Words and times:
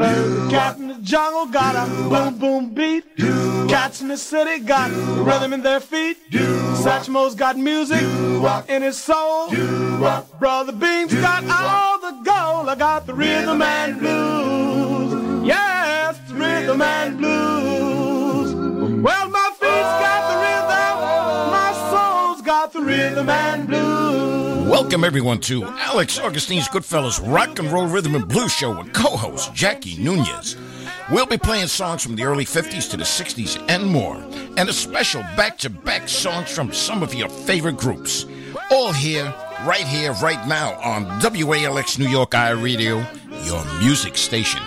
Cat 0.00 0.78
in 0.78 0.88
the 0.88 0.98
jungle 1.02 1.46
got 1.46 1.76
a 1.76 1.86
boom 2.08 2.38
boom 2.38 2.74
beat. 2.74 3.04
Cats 3.68 4.00
in 4.00 4.08
the 4.08 4.16
city 4.16 4.60
got 4.64 4.90
rhythm 4.90 5.52
in 5.52 5.62
their 5.62 5.80
feet. 5.80 6.16
Satchmo's 6.30 7.34
got 7.34 7.58
music 7.58 8.00
in 8.68 8.82
his 8.82 8.96
soul. 8.96 9.50
Brother 10.38 10.72
Bean's 10.72 11.12
got 11.14 11.44
all 11.44 11.98
the 12.00 12.12
gold. 12.24 12.68
I 12.70 12.74
got 12.78 13.06
the 13.06 13.12
rhythm 13.12 13.60
and 13.60 13.98
blues. 13.98 15.46
Yes, 15.46 16.18
the 16.28 16.34
rhythm 16.34 16.80
and 16.80 17.18
blues. 17.18 18.54
Well, 19.02 19.28
my 19.28 19.50
feet's 19.60 19.94
got 20.04 20.22
the 20.30 20.36
rhythm. 20.46 20.96
My 21.52 21.72
soul's 21.90 22.42
got 22.42 22.72
the 22.72 22.80
rhythm 22.80 23.28
and 23.28 23.66
blues. 23.68 24.49
Welcome, 24.70 25.02
everyone, 25.02 25.40
to 25.40 25.64
Alex 25.64 26.20
Augustine's 26.20 26.68
Goodfellas 26.68 27.20
Rock 27.20 27.58
and 27.58 27.72
Roll 27.72 27.88
Rhythm 27.88 28.14
and 28.14 28.28
Blues 28.28 28.52
Show 28.52 28.78
with 28.78 28.92
co 28.92 29.16
host 29.16 29.52
Jackie 29.52 29.96
Nunez. 30.00 30.56
We'll 31.10 31.26
be 31.26 31.38
playing 31.38 31.66
songs 31.66 32.04
from 32.04 32.14
the 32.14 32.22
early 32.22 32.44
50s 32.44 32.88
to 32.92 32.96
the 32.96 33.02
60s 33.02 33.60
and 33.68 33.84
more, 33.84 34.14
and 34.56 34.68
a 34.68 34.72
special 34.72 35.22
back 35.36 35.58
to 35.58 35.70
back 35.70 36.08
songs 36.08 36.54
from 36.54 36.72
some 36.72 37.02
of 37.02 37.12
your 37.12 37.28
favorite 37.28 37.78
groups. 37.78 38.26
All 38.70 38.92
here, 38.92 39.34
right 39.66 39.84
here, 39.88 40.12
right 40.22 40.46
now 40.46 40.80
on 40.84 41.04
WALX 41.20 41.98
New 41.98 42.08
York 42.08 42.30
iRadio, 42.30 43.04
your 43.44 43.80
music 43.80 44.16
station. 44.16 44.62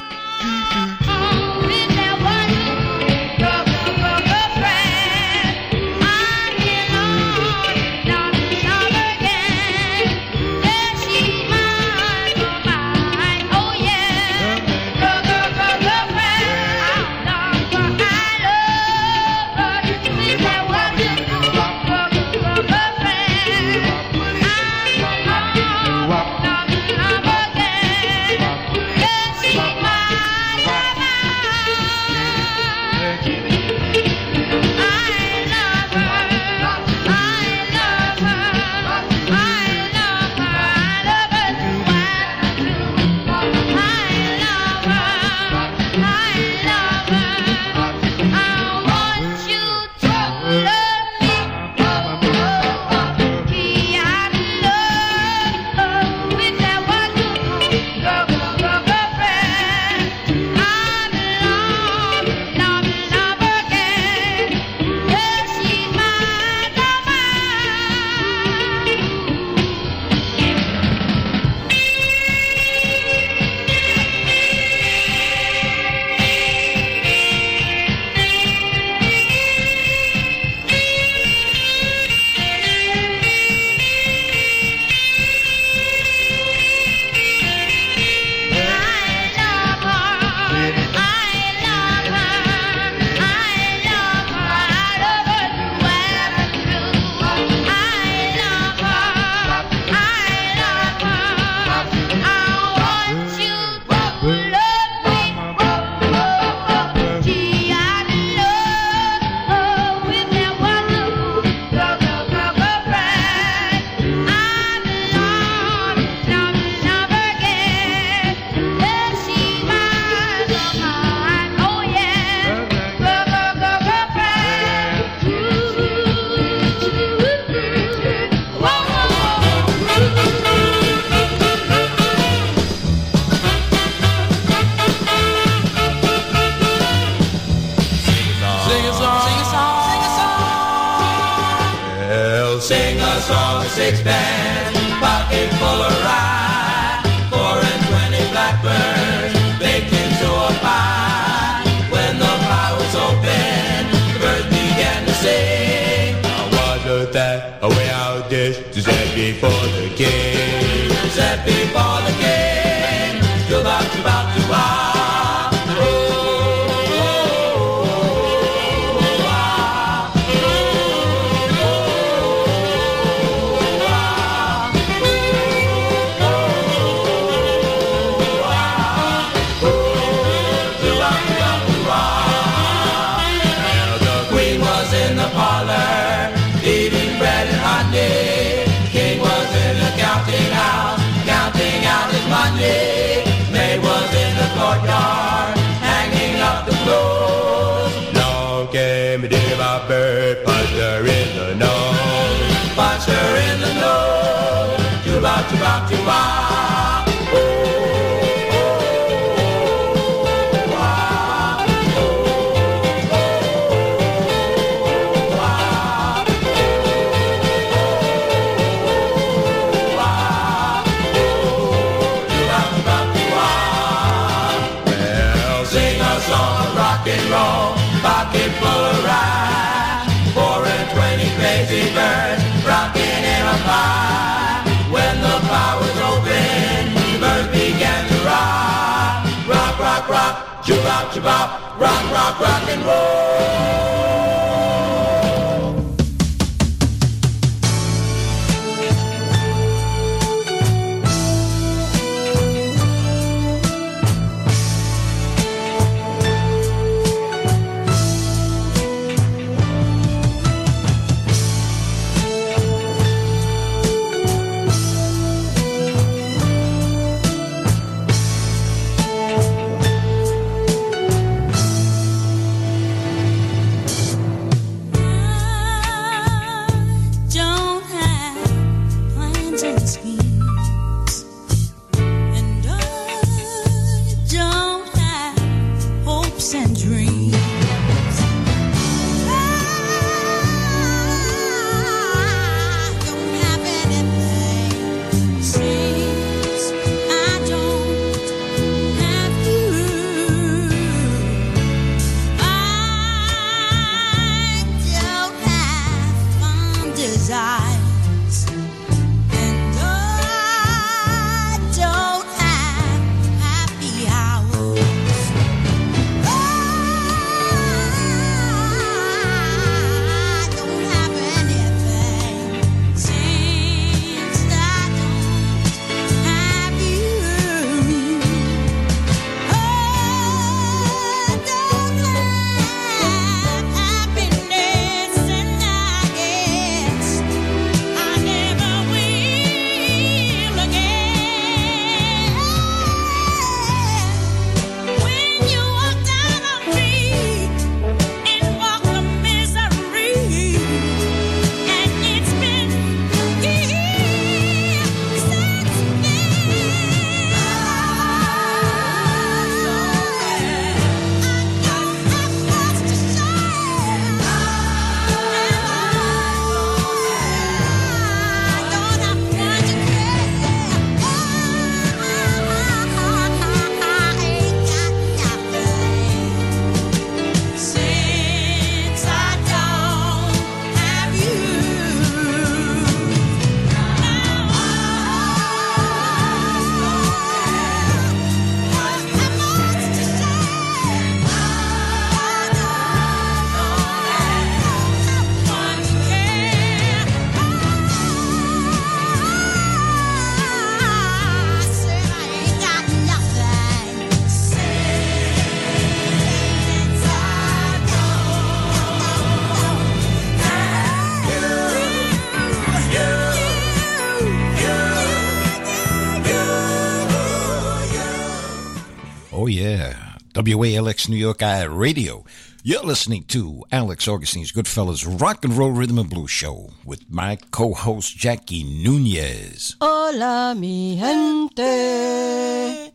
WALX 420.45 421.07
New 421.09 421.15
York 421.17 421.39
iRadio. 421.39 422.25
You're 422.63 422.83
listening 422.83 423.23
to 423.25 423.63
Alex 423.71 424.07
Augustine's 424.07 424.51
Goodfellas 424.51 425.19
Rock 425.21 425.43
and 425.43 425.53
Roll 425.53 425.71
Rhythm 425.71 425.99
and 425.99 426.09
Blues 426.09 426.31
Show 426.31 426.71
with 426.85 427.09
my 427.09 427.37
co 427.51 427.73
host 427.73 428.15
Jackie 428.17 428.63
Nunez. 428.63 429.75
Hola, 429.81 430.55
mi 430.57 430.95
gente. 430.97 432.91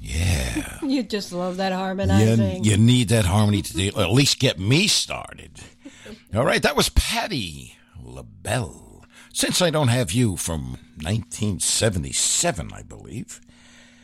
Yeah. 0.00 0.78
You 0.82 1.02
just 1.02 1.32
love 1.32 1.58
that 1.58 1.70
You, 1.72 1.76
harmonizing. 1.78 2.64
you 2.64 2.76
need 2.78 3.08
that 3.10 3.26
harmony 3.26 3.60
to 3.62 3.72
do, 3.74 3.88
at 4.00 4.10
least 4.10 4.38
get 4.38 4.58
me 4.58 4.86
started. 4.86 5.50
All 6.34 6.44
right, 6.46 6.62
that 6.62 6.76
was 6.76 6.88
Patti 6.88 7.76
LaBelle. 8.02 9.04
Since 9.34 9.60
I 9.60 9.68
Don't 9.70 9.88
Have 9.88 10.12
You 10.12 10.36
from 10.38 10.78
1977, 11.02 12.70
I 12.72 12.82
believe. 12.82 13.40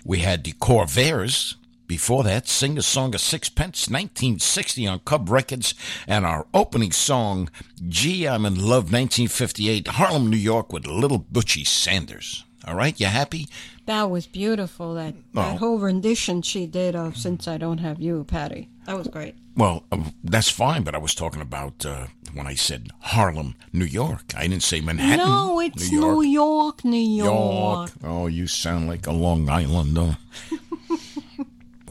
We 0.04 0.18
had 0.18 0.44
the 0.44 0.52
Corvairs. 0.52 1.54
Before 1.94 2.24
that, 2.24 2.48
Sing 2.48 2.76
a 2.76 2.82
Song 2.82 3.14
of 3.14 3.20
Sixpence, 3.20 3.88
1960 3.88 4.84
on 4.88 4.98
Cub 5.04 5.30
Records. 5.30 5.74
And 6.08 6.26
our 6.26 6.44
opening 6.52 6.90
song, 6.90 7.48
Gee, 7.88 8.26
I'm 8.26 8.44
in 8.44 8.56
Love, 8.56 8.90
1958, 8.92 9.86
Harlem, 9.86 10.28
New 10.28 10.36
York, 10.36 10.72
with 10.72 10.88
Little 10.88 11.20
Butchie 11.20 11.64
Sanders. 11.64 12.42
All 12.66 12.74
right, 12.74 12.98
you 12.98 13.06
happy? 13.06 13.46
That 13.86 14.10
was 14.10 14.26
beautiful. 14.26 14.94
That 14.94 15.14
Oh. 15.36 15.42
that 15.42 15.58
whole 15.58 15.78
rendition 15.78 16.42
she 16.42 16.66
did 16.66 16.96
of 16.96 17.16
"Since 17.16 17.46
I 17.46 17.58
Don't 17.58 17.78
Have 17.78 18.00
You," 18.00 18.24
Patti. 18.26 18.68
That 18.86 18.96
was 18.98 19.06
great. 19.06 19.34
Well, 19.56 19.84
um, 19.92 20.14
that's 20.24 20.50
fine, 20.50 20.82
but 20.82 20.94
I 20.94 20.98
was 20.98 21.14
talking 21.14 21.42
about 21.42 21.84
uh, 21.86 22.06
when 22.32 22.46
I 22.46 22.54
said 22.54 22.88
Harlem, 23.00 23.54
New 23.72 23.84
York. 23.84 24.32
I 24.36 24.48
didn't 24.48 24.62
say 24.64 24.80
Manhattan. 24.80 25.18
no, 25.18 25.60
it's 25.60 25.92
New 25.92 26.22
York, 26.22 26.84
New 26.84 26.96
York. 26.96 27.28
York. 27.28 27.90
Oh, 28.02 28.26
you 28.26 28.46
sound 28.48 28.88
like 28.88 29.06
a 29.06 29.12
Long 29.12 29.48
Islander. 29.48 30.16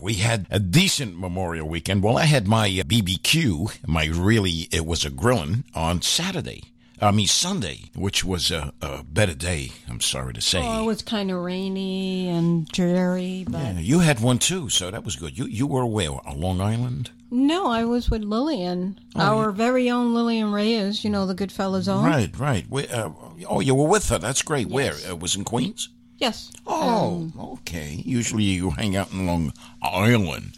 We 0.03 0.15
had 0.15 0.45
a 0.51 0.60
decent 0.60 1.17
Memorial 1.17 1.67
weekend. 1.67 2.03
Well, 2.03 2.17
I 2.17 2.25
had 2.25 2.45
my 2.45 2.65
uh, 2.65 2.83
BBQ, 2.83 3.88
my 3.88 4.05
really, 4.05 4.67
it 4.69 4.86
was 4.86 5.05
a 5.05 5.10
grilling 5.10 5.63
on 5.74 6.01
Saturday. 6.01 6.65
I 7.01 7.12
mean, 7.12 7.27
Sunday, 7.27 7.86
which 7.95 8.24
was 8.24 8.51
a, 8.51 8.74
a 8.81 9.03
better 9.03 9.33
day, 9.33 9.72
I'm 9.89 10.00
sorry 10.01 10.33
to 10.33 10.41
say. 10.41 10.60
Oh, 10.62 10.83
it 10.83 10.86
was 10.86 11.01
kind 11.01 11.31
of 11.31 11.38
rainy 11.39 12.29
and 12.29 12.67
dreary, 12.67 13.45
but 13.50 13.60
Yeah, 13.60 13.79
you 13.79 14.00
had 14.00 14.19
one 14.19 14.39
too, 14.39 14.69
so 14.69 14.91
that 14.91 15.03
was 15.03 15.15
good. 15.15 15.38
You 15.38 15.45
you 15.45 15.67
were 15.67 15.81
away 15.81 16.07
On 16.07 16.39
Long 16.39 16.62
Island? 16.62 17.12
no, 17.31 17.67
I 17.67 17.83
was 17.83 18.12
with 18.12 18.24
Lillian, 18.24 19.00
our 19.15 19.51
very 19.51 19.89
own 19.89 20.13
Lillian 20.13 20.51
Reyes. 20.51 21.03
You 21.03 21.10
know 21.10 21.25
the 21.25 21.33
Goodfellas 21.33 21.88
own. 21.88 22.05
Right, 22.05 22.38
right. 22.38 22.65
Where, 22.69 22.86
uh, 22.91 23.10
oh, 23.50 23.60
you 23.60 23.74
were 23.74 23.88
with 23.88 24.10
her. 24.10 24.19
That's 24.19 24.43
great. 24.43 24.67
Where? 24.67 24.93
Uh, 25.10 25.15
was 25.15 25.36
in 25.36 25.43
Queens? 25.43 25.89
Yes. 26.17 26.51
Oh, 26.65 27.32
okay. 27.60 28.01
Usually 28.05 28.43
you 28.43 28.72
hang 28.72 28.96
out 28.96 29.12
in 29.12 29.25
Long 29.27 29.53
Island. 29.82 30.55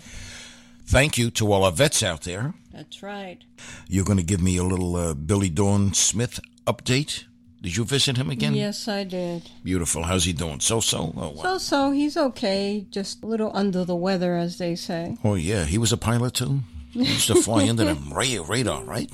Thank 0.85 1.17
you 1.17 1.31
to 1.31 1.51
all 1.51 1.63
our 1.63 1.71
vets 1.71 2.03
out 2.03 2.21
there. 2.21 2.53
That's 2.71 3.01
right. 3.01 3.39
You're 3.87 4.05
going 4.05 4.17
to 4.19 4.23
give 4.23 4.41
me 4.41 4.57
a 4.57 4.63
little 4.63 4.95
uh, 4.95 5.13
Billy 5.15 5.49
Dawn 5.49 5.93
Smith 5.93 6.39
update. 6.67 7.23
Did 7.61 7.77
you 7.77 7.85
visit 7.85 8.17
him 8.17 8.29
again? 8.29 8.53
Yes, 8.53 8.87
I 8.87 9.03
did. 9.03 9.49
Beautiful. 9.63 10.03
How's 10.03 10.25
he 10.25 10.33
doing? 10.33 10.59
So 10.59 10.79
so. 10.81 11.11
Oh, 11.17 11.29
wow. 11.31 11.41
So 11.43 11.57
so 11.57 11.91
he's 11.91 12.15
okay, 12.15 12.85
just 12.91 13.23
a 13.23 13.25
little 13.25 13.49
under 13.55 13.83
the 13.83 13.95
weather, 13.95 14.35
as 14.35 14.59
they 14.59 14.75
say. 14.75 15.17
oh 15.23 15.33
yeah, 15.33 15.63
he 15.65 15.79
was 15.79 15.91
a 15.91 15.97
pilot 15.97 16.35
too. 16.35 16.59
He 16.91 16.99
used 17.05 17.27
to 17.27 17.41
fly 17.41 17.67
under 17.69 17.83
the 17.85 17.95
ra- 17.95 18.45
radar, 18.47 18.83
right? 18.83 19.09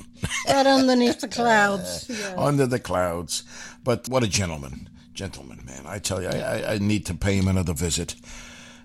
Right 0.46 0.66
underneath 0.66 1.20
the 1.20 1.28
clouds. 1.40 2.06
Yeah. 2.10 2.34
under 2.36 2.66
the 2.66 2.78
clouds. 2.78 3.42
But 3.82 4.06
what 4.08 4.22
a 4.22 4.28
gentleman, 4.28 4.90
Gentleman, 5.14 5.60
man. 5.64 5.82
I 5.86 5.98
tell 5.98 6.22
you, 6.22 6.28
I, 6.28 6.74
I 6.74 6.78
need 6.78 7.06
to 7.06 7.14
pay 7.14 7.36
him 7.36 7.48
another 7.48 7.74
visit. 7.74 8.14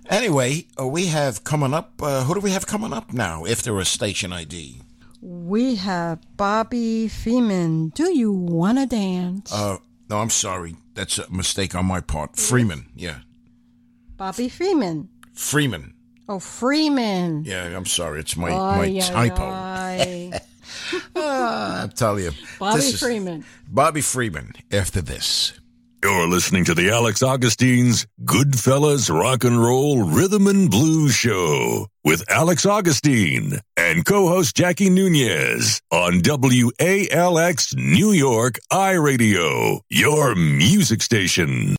Anyway, 0.09 0.65
uh, 0.79 0.87
we 0.87 1.07
have 1.07 1.43
coming 1.43 1.73
up, 1.73 1.93
uh, 2.01 2.23
who 2.23 2.33
do 2.33 2.39
we 2.39 2.51
have 2.51 2.65
coming 2.65 2.93
up 2.93 3.13
now, 3.13 3.43
if 3.45 3.61
there 3.61 3.77
is 3.79 3.89
station 3.89 4.31
ID? 4.31 4.81
We 5.21 5.75
have 5.75 6.19
Bobby 6.37 7.07
Freeman. 7.07 7.89
Do 7.89 8.15
you 8.15 8.31
want 8.31 8.77
to 8.77 8.85
dance? 8.85 9.51
Uh, 9.51 9.77
no, 10.09 10.19
I'm 10.19 10.29
sorry. 10.29 10.75
That's 10.93 11.17
a 11.17 11.29
mistake 11.29 11.75
on 11.75 11.85
my 11.85 12.01
part. 12.01 12.37
Freeman, 12.37 12.85
yeah. 12.95 13.19
Bobby 14.15 14.47
Freeman. 14.47 15.09
Freeman. 15.33 15.93
Oh, 16.29 16.39
Freeman. 16.39 17.43
Yeah, 17.45 17.75
I'm 17.75 17.85
sorry. 17.85 18.19
It's 18.19 18.35
my, 18.35 18.49
my 18.49 18.99
typo. 18.99 20.39
Ah, 21.15 21.81
I'll 21.81 21.87
tell 21.89 22.19
you. 22.19 22.31
Bobby 22.59 22.91
Freeman. 22.91 23.45
Bobby 23.67 24.01
Freeman 24.01 24.53
after 24.71 25.01
this. 25.01 25.53
You're 26.03 26.27
listening 26.27 26.63
to 26.65 26.75
the 26.75 26.91
Alex 26.91 27.23
Augustine's 27.23 28.05
Goodfellas 28.23 29.09
Rock 29.09 29.43
and 29.43 29.59
Roll 29.59 30.03
Rhythm 30.03 30.45
and 30.45 30.69
Blues 30.69 31.15
Show 31.15 31.87
with 32.03 32.23
Alex 32.29 32.67
Augustine 32.67 33.53
and 33.75 34.05
co-host 34.05 34.55
Jackie 34.55 34.91
Nunez 34.91 35.81
on 35.91 36.21
WALX 36.21 37.75
New 37.75 38.11
York 38.11 38.59
iRadio, 38.71 39.79
your 39.89 40.35
music 40.35 41.01
station. 41.01 41.75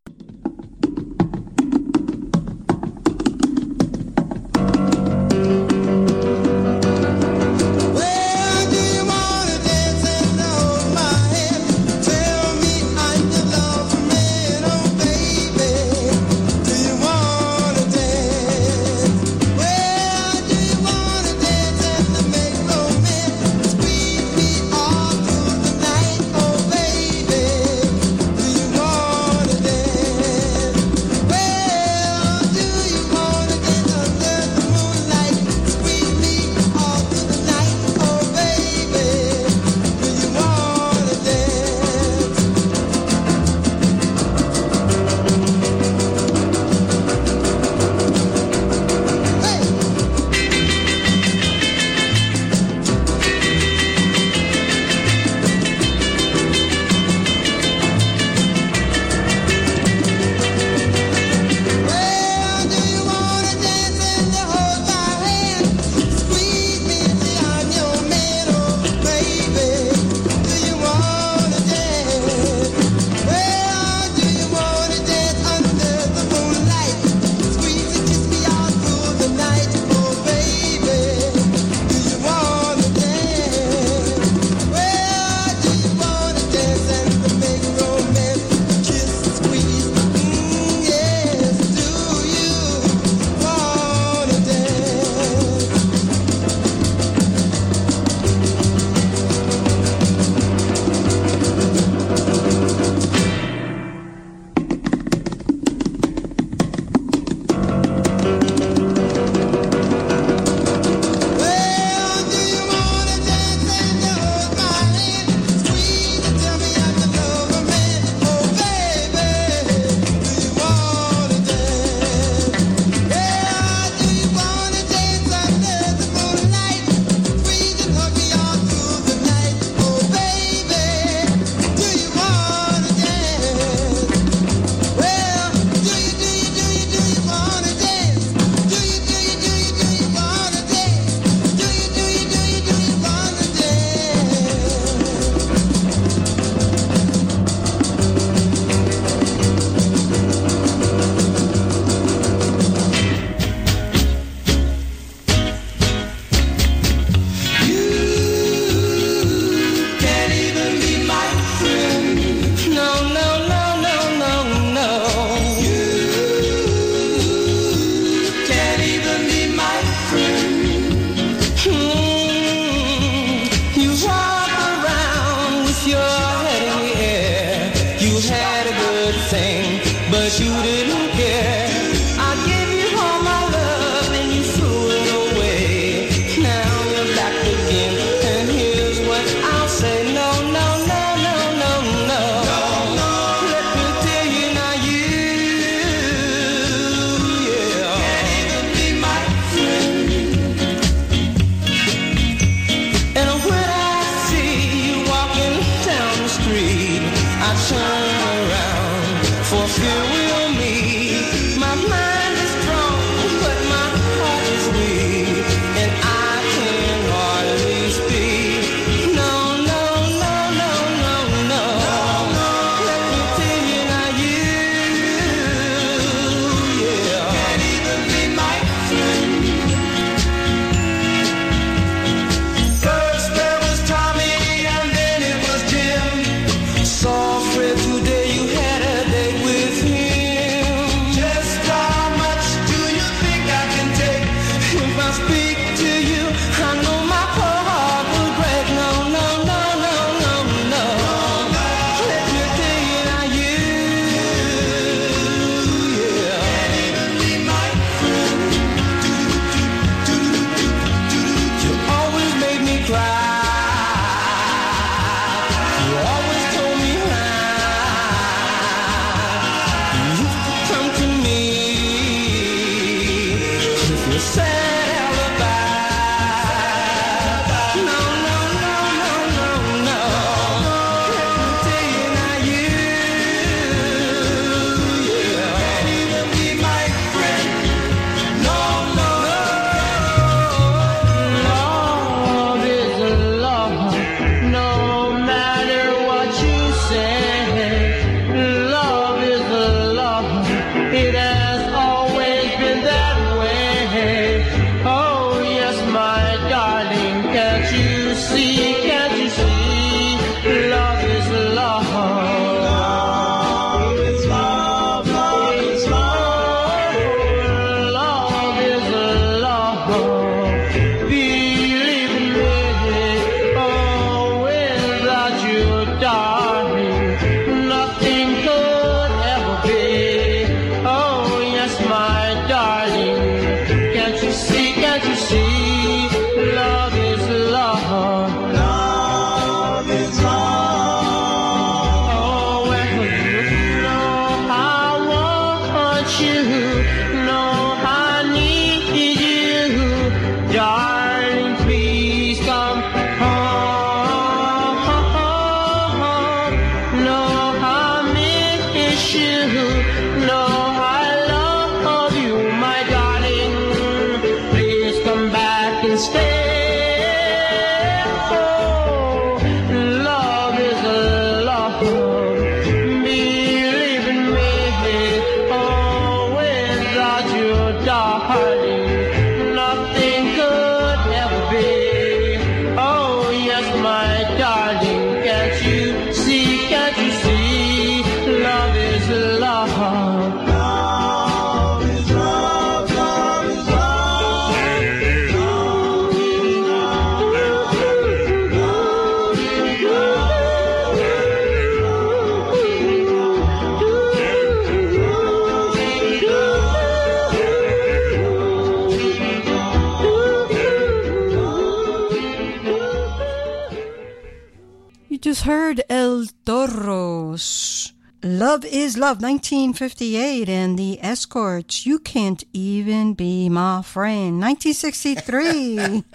Love 418.39 418.65
is 418.65 418.97
Love, 418.97 419.21
1958, 419.21 420.49
and 420.49 420.79
the 420.79 420.97
Escorts, 421.03 421.85
You 421.85 421.99
Can't 421.99 422.45
Even 422.53 423.15
Be 423.15 423.49
My 423.49 423.83
Friend, 423.83 424.41
1963. 424.41 426.05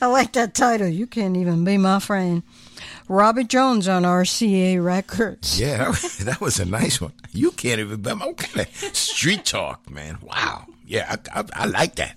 I 0.00 0.06
like 0.06 0.32
that 0.32 0.54
title, 0.54 0.88
You 0.88 1.06
Can't 1.06 1.36
Even 1.36 1.66
Be 1.66 1.76
My 1.76 1.98
Friend. 1.98 2.42
Robert 3.08 3.48
Jones 3.48 3.88
on 3.88 4.04
RCA 4.04 4.82
Records. 4.82 5.60
Yeah, 5.60 5.92
that, 6.20 6.40
was 6.40 6.58
a 6.58 6.64
nice 6.64 6.98
one. 6.98 7.12
You 7.30 7.50
can't 7.50 7.78
even 7.78 8.00
be 8.00 8.14
my 8.14 8.32
street 8.94 9.44
talk, 9.44 9.90
man. 9.90 10.16
Wow. 10.22 10.64
Yeah, 10.86 11.14
I, 11.34 11.40
I, 11.40 11.44
I 11.52 11.66
like 11.66 11.96
that. 11.96 12.16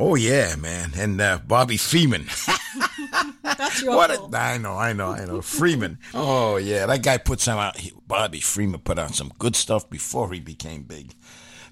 Oh 0.00 0.14
yeah, 0.14 0.54
man, 0.54 0.92
and 0.96 1.20
uh, 1.20 1.40
Bobby 1.44 1.76
Freeman. 1.76 2.26
That's 3.42 3.82
your 3.82 3.96
what? 3.96 4.10
A, 4.10 4.36
I 4.36 4.56
know, 4.56 4.76
I 4.76 4.92
know, 4.92 5.08
I 5.08 5.24
know. 5.24 5.42
Freeman. 5.42 5.98
Oh 6.14 6.56
yeah, 6.56 6.86
that 6.86 7.02
guy 7.02 7.18
put 7.18 7.40
some 7.40 7.58
out. 7.58 7.78
He, 7.78 7.92
Bobby 8.06 8.40
Freeman 8.40 8.80
put 8.80 8.98
out 8.98 9.16
some 9.16 9.32
good 9.40 9.56
stuff 9.56 9.90
before 9.90 10.32
he 10.32 10.38
became 10.38 10.82
big. 10.84 11.14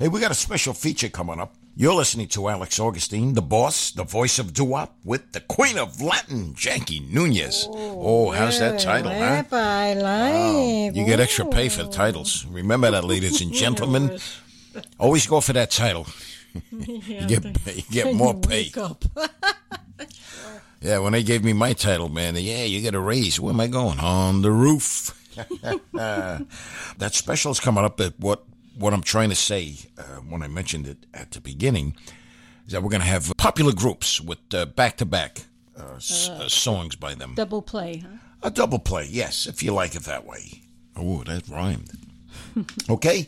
Hey, 0.00 0.08
we 0.08 0.20
got 0.20 0.32
a 0.32 0.34
special 0.34 0.74
feature 0.74 1.08
coming 1.08 1.38
up. 1.38 1.54
You're 1.76 1.94
listening 1.94 2.28
to 2.28 2.48
Alex 2.48 2.80
Augustine, 2.80 3.34
the 3.34 3.42
boss, 3.42 3.92
the 3.92 4.02
voice 4.02 4.38
of 4.38 4.54
doo-wop, 4.54 4.96
with 5.04 5.32
the 5.32 5.40
queen 5.40 5.78
of 5.78 6.00
Latin, 6.00 6.54
Jackie 6.54 7.00
Nunez. 7.00 7.68
Oh, 7.70 8.30
how's 8.30 8.58
that 8.58 8.80
title, 8.80 9.12
huh? 9.12 9.44
I. 10.02 10.90
You 10.92 11.04
get 11.04 11.20
extra 11.20 11.46
pay 11.46 11.68
for 11.68 11.84
the 11.84 11.90
titles. 11.90 12.46
Remember 12.46 12.90
that, 12.90 13.04
ladies 13.04 13.40
and 13.42 13.52
gentlemen. 13.62 14.18
Always 14.98 15.26
go 15.26 15.40
for 15.40 15.52
that 15.52 15.70
title. 15.70 16.06
you 16.70 17.26
get 17.26 17.44
you 17.76 17.82
get 17.90 18.14
more 18.14 18.34
pay. 18.34 18.64
Wake 18.64 18.78
up. 18.78 19.04
Yeah, 20.78 20.98
when 20.98 21.14
they 21.14 21.22
gave 21.22 21.42
me 21.42 21.54
my 21.54 21.72
title, 21.72 22.10
man, 22.10 22.36
yeah, 22.36 22.62
you 22.62 22.82
get 22.82 22.94
a 22.94 23.00
raise. 23.00 23.40
Where 23.40 23.52
am 23.52 23.60
I 23.60 23.66
going? 23.66 23.98
On 23.98 24.42
the 24.42 24.52
roof. 24.52 25.14
that 26.04 27.10
special's 27.12 27.58
coming 27.58 27.82
up. 27.82 27.98
At 27.98 28.20
what 28.20 28.44
what 28.78 28.92
I'm 28.92 29.02
trying 29.02 29.30
to 29.30 29.34
say 29.34 29.74
uh, 29.98 30.20
when 30.28 30.42
I 30.42 30.48
mentioned 30.48 30.86
it 30.86 30.98
at 31.14 31.30
the 31.30 31.40
beginning 31.40 31.96
is 32.66 32.72
that 32.72 32.82
we're 32.82 32.90
going 32.90 33.00
to 33.00 33.06
have 33.08 33.32
popular 33.38 33.72
groups 33.72 34.20
with 34.20 34.38
back 34.76 34.98
to 34.98 35.06
back 35.06 35.46
songs 35.98 36.94
by 36.94 37.14
them. 37.14 37.34
Double 37.34 37.62
play, 37.62 37.98
huh? 37.98 38.18
A 38.42 38.50
double 38.50 38.78
play, 38.78 39.08
yes, 39.10 39.46
if 39.46 39.62
you 39.62 39.72
like 39.72 39.94
it 39.94 40.02
that 40.04 40.26
way. 40.26 40.62
Oh, 40.94 41.24
that 41.24 41.48
rhymed. 41.48 41.90
okay, 42.88 43.26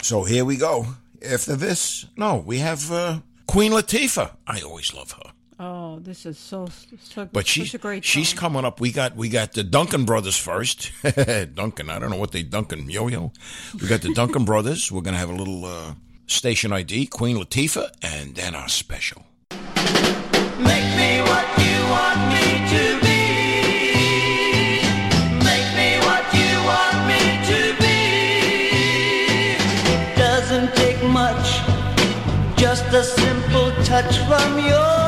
so 0.00 0.24
here 0.24 0.44
we 0.44 0.56
go. 0.56 0.86
After 1.26 1.56
this, 1.56 2.06
no, 2.16 2.36
we 2.36 2.58
have 2.58 2.90
uh, 2.92 3.20
Queen 3.46 3.72
Latifah. 3.72 4.36
I 4.46 4.60
always 4.60 4.94
love 4.94 5.12
her. 5.12 5.32
Oh, 5.60 5.98
this 5.98 6.24
is 6.24 6.38
so, 6.38 6.68
so 7.02 7.26
But 7.32 7.48
she, 7.48 7.68
a 7.74 7.78
great 7.78 8.04
she's 8.04 8.28
song. 8.28 8.38
coming 8.38 8.64
up. 8.64 8.80
We 8.80 8.92
got 8.92 9.16
we 9.16 9.28
got 9.28 9.54
the 9.54 9.64
Duncan 9.64 10.04
brothers 10.04 10.36
first. 10.36 10.92
Duncan, 11.54 11.90
I 11.90 11.98
don't 11.98 12.10
know 12.10 12.16
what 12.16 12.30
they 12.30 12.44
Duncan 12.44 12.88
yo 12.88 13.08
yo. 13.08 13.32
We 13.80 13.88
got 13.88 14.02
the 14.02 14.14
Duncan 14.14 14.44
brothers. 14.50 14.92
We're 14.92 15.00
gonna 15.02 15.16
have 15.18 15.30
a 15.30 15.34
little 15.34 15.64
uh, 15.64 15.94
station 16.28 16.72
ID, 16.72 17.06
Queen 17.06 17.36
Latifah, 17.36 17.90
and 18.02 18.36
then 18.36 18.54
our 18.54 18.68
special. 18.68 19.24
Make 20.60 20.84
me 20.96 21.22
what 21.22 21.57
a 32.98 33.04
simple 33.04 33.70
touch 33.84 34.18
from 34.26 34.58
your 34.58 35.07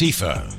Queen 0.00 0.49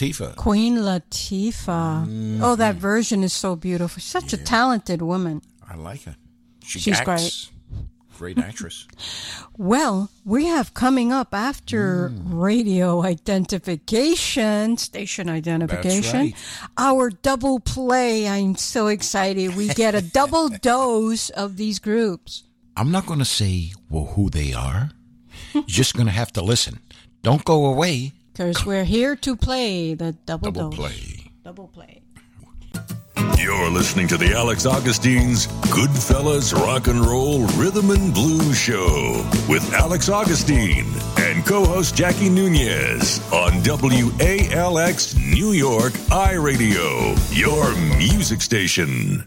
Latifah. 0.00 0.36
Queen 0.36 0.76
Latifah. 0.76 2.06
Mm-hmm. 2.06 2.42
Oh, 2.42 2.56
that 2.56 2.76
version 2.76 3.22
is 3.22 3.32
so 3.32 3.56
beautiful. 3.56 4.00
Such 4.00 4.32
yeah. 4.32 4.40
a 4.40 4.42
talented 4.42 5.02
woman. 5.02 5.42
I 5.68 5.76
like 5.76 6.04
her. 6.04 6.16
She 6.64 6.78
She's 6.78 7.00
acts. 7.00 7.06
great. 7.06 7.50
Great 8.18 8.38
actress. 8.46 8.86
well, 9.56 10.10
we 10.26 10.44
have 10.46 10.74
coming 10.74 11.10
up 11.10 11.32
after 11.32 12.10
mm. 12.10 12.20
radio 12.26 13.02
identification, 13.02 14.76
station 14.76 15.30
identification, 15.30 16.20
right. 16.20 16.34
our 16.76 17.08
double 17.08 17.60
play. 17.60 18.28
I'm 18.28 18.56
so 18.56 18.88
excited. 18.88 19.56
We 19.56 19.68
get 19.68 19.94
a 19.94 20.02
double 20.02 20.48
dose 20.62 21.30
of 21.30 21.56
these 21.56 21.78
groups. 21.78 22.44
I'm 22.76 22.90
not 22.90 23.06
going 23.06 23.20
to 23.20 23.24
say 23.24 23.72
well, 23.88 24.04
who 24.04 24.28
they 24.28 24.52
are. 24.52 24.90
You're 25.54 25.64
just 25.66 25.94
going 25.94 26.06
to 26.06 26.12
have 26.12 26.32
to 26.34 26.42
listen. 26.42 26.78
Don't 27.22 27.44
go 27.44 27.66
away. 27.66 28.12
Because 28.32 28.64
we're 28.64 28.84
here 28.84 29.16
to 29.16 29.36
play 29.36 29.94
the 29.94 30.12
double, 30.26 30.50
double 30.50 30.70
dose. 30.70 30.78
play. 30.78 31.32
Double 31.44 31.68
play. 31.68 32.00
You're 33.38 33.70
listening 33.70 34.06
to 34.08 34.16
the 34.16 34.32
Alex 34.34 34.66
Augustine's 34.66 35.46
Goodfellas 35.72 36.54
Rock 36.54 36.88
and 36.88 37.00
Roll 37.00 37.46
Rhythm 37.56 37.90
and 37.90 38.12
Blues 38.14 38.58
Show 38.58 39.28
with 39.48 39.72
Alex 39.74 40.08
Augustine 40.08 40.86
and 41.18 41.44
co-host 41.44 41.94
Jackie 41.96 42.28
Nunez 42.28 43.20
on 43.32 43.52
WALX 43.62 45.16
New 45.18 45.52
York 45.52 45.92
iRadio, 46.10 47.16
your 47.36 47.74
music 47.98 48.42
station. 48.42 49.24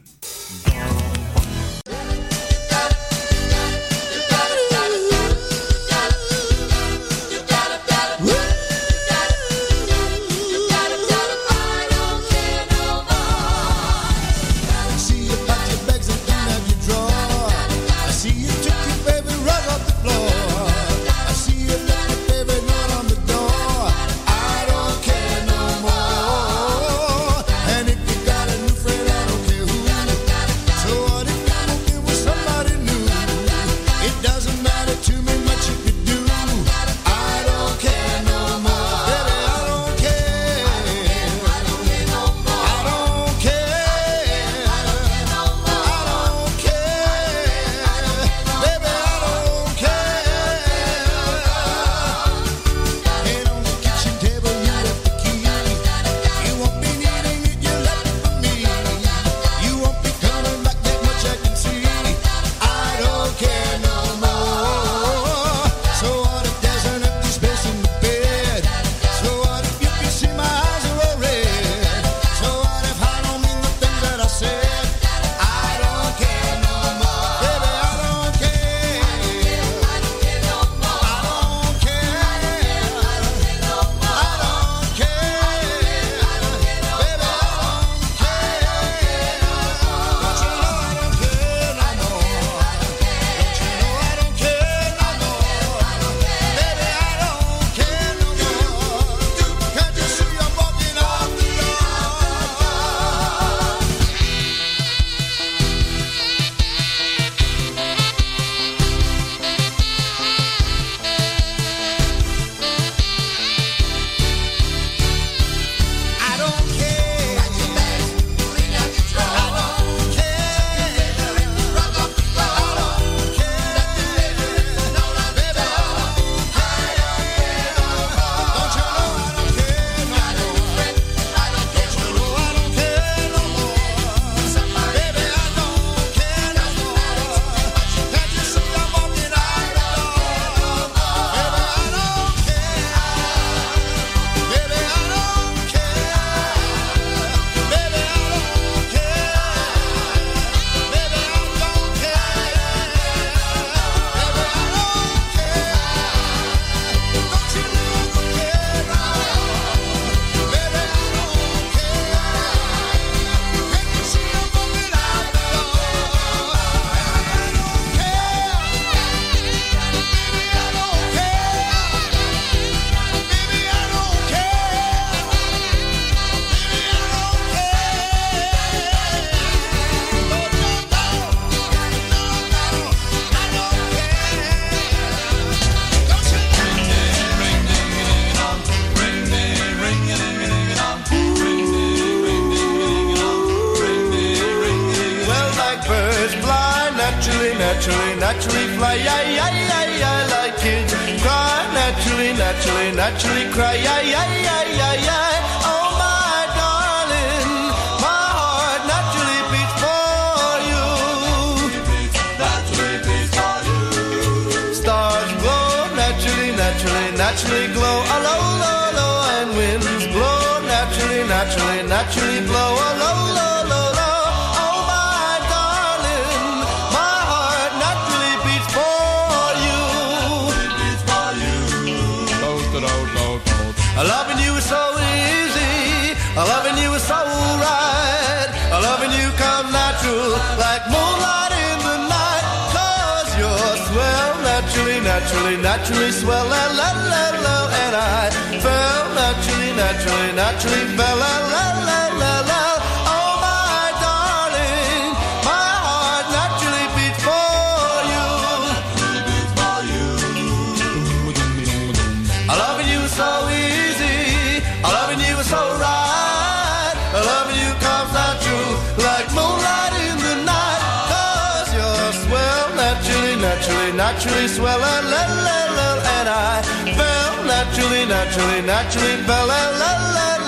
So 263.13 263.47
easy. 263.49 264.65
Loving 264.81 265.21
you 265.21 265.37
is 265.37 265.49
so 265.49 265.61
right. 265.77 266.95
Loving 267.13 267.59
you 267.61 267.71
comes 267.85 268.11
natural 268.17 268.69
like 269.05 269.27
moonlight 269.37 269.93
in 270.07 270.15
the 270.17 270.35
night. 270.49 270.81
Cause 271.13 271.69
you're 271.77 272.13
swell, 272.25 272.67
naturally, 272.73 273.35
naturally, 273.37 273.91
naturally 273.93 274.47
swell. 274.47 274.79
La, 274.79 274.95
la, 275.13 275.23
la, 275.47 275.59
la. 275.77 275.87
And 276.17 276.27
I 276.29 276.61
fell 276.97 277.33
naturally, 277.45 278.05
naturally, 278.05 278.61
naturally 278.65 279.17
fell. 279.27 279.45
La, 279.45 279.61
la, 279.81 279.91
la, 280.17 280.29
la, 280.37 280.42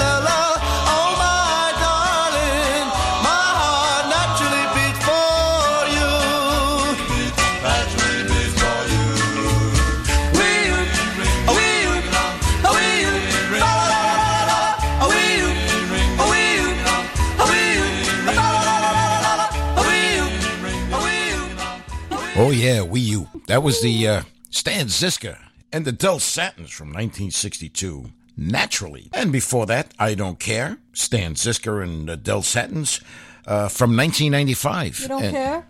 yeah, 22.66 22.80
Wii 22.80 23.06
U. 23.18 23.28
That 23.48 23.64
was 23.64 23.82
the 23.82 24.08
uh, 24.08 24.22
Stan 24.50 24.88
Zizka 24.88 25.38
and 25.72 25.86
the 25.86 25.92
Del 25.92 26.20
Satins 26.20 26.72
from 26.72 26.88
1962. 26.90 28.12
Naturally, 28.38 29.10
and 29.14 29.32
before 29.32 29.66
that, 29.68 29.94
I 29.98 30.14
don't 30.14 30.40
care. 30.40 30.78
Stan 30.92 31.36
Zizka 31.36 31.82
and 31.82 32.10
uh, 32.10 32.16
Del 32.18 32.42
Satins 32.42 33.00
uh, 33.48 33.70
from 33.70 33.96
1995. 33.96 35.00
You 35.00 35.08
don't 35.08 35.24
And- 35.24 35.34
care? 35.34 35.66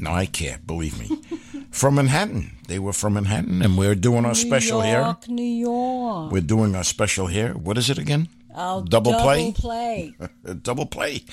No, 0.00 0.10
I 0.10 0.26
care. 0.26 0.58
Believe 0.66 0.98
me. 0.98 1.08
from 1.70 1.94
Manhattan. 1.94 2.56
They 2.66 2.80
were 2.80 2.92
from 2.92 3.14
Manhattan, 3.14 3.62
and 3.62 3.78
we're 3.78 3.94
doing 3.94 4.24
our 4.24 4.34
special 4.34 4.80
New 4.80 4.86
here. 4.86 5.00
York, 5.00 5.28
New 5.28 5.42
York. 5.44 6.32
We're 6.32 6.40
doing 6.42 6.74
our 6.74 6.82
special 6.84 7.28
here. 7.28 7.52
What 7.54 7.78
is 7.78 7.88
it 7.88 7.98
again? 7.98 8.28
I'll 8.58 8.82
double 8.82 9.14
play? 9.14 9.52
play. 9.52 10.14
Double 10.62 10.84
play. 10.86 11.24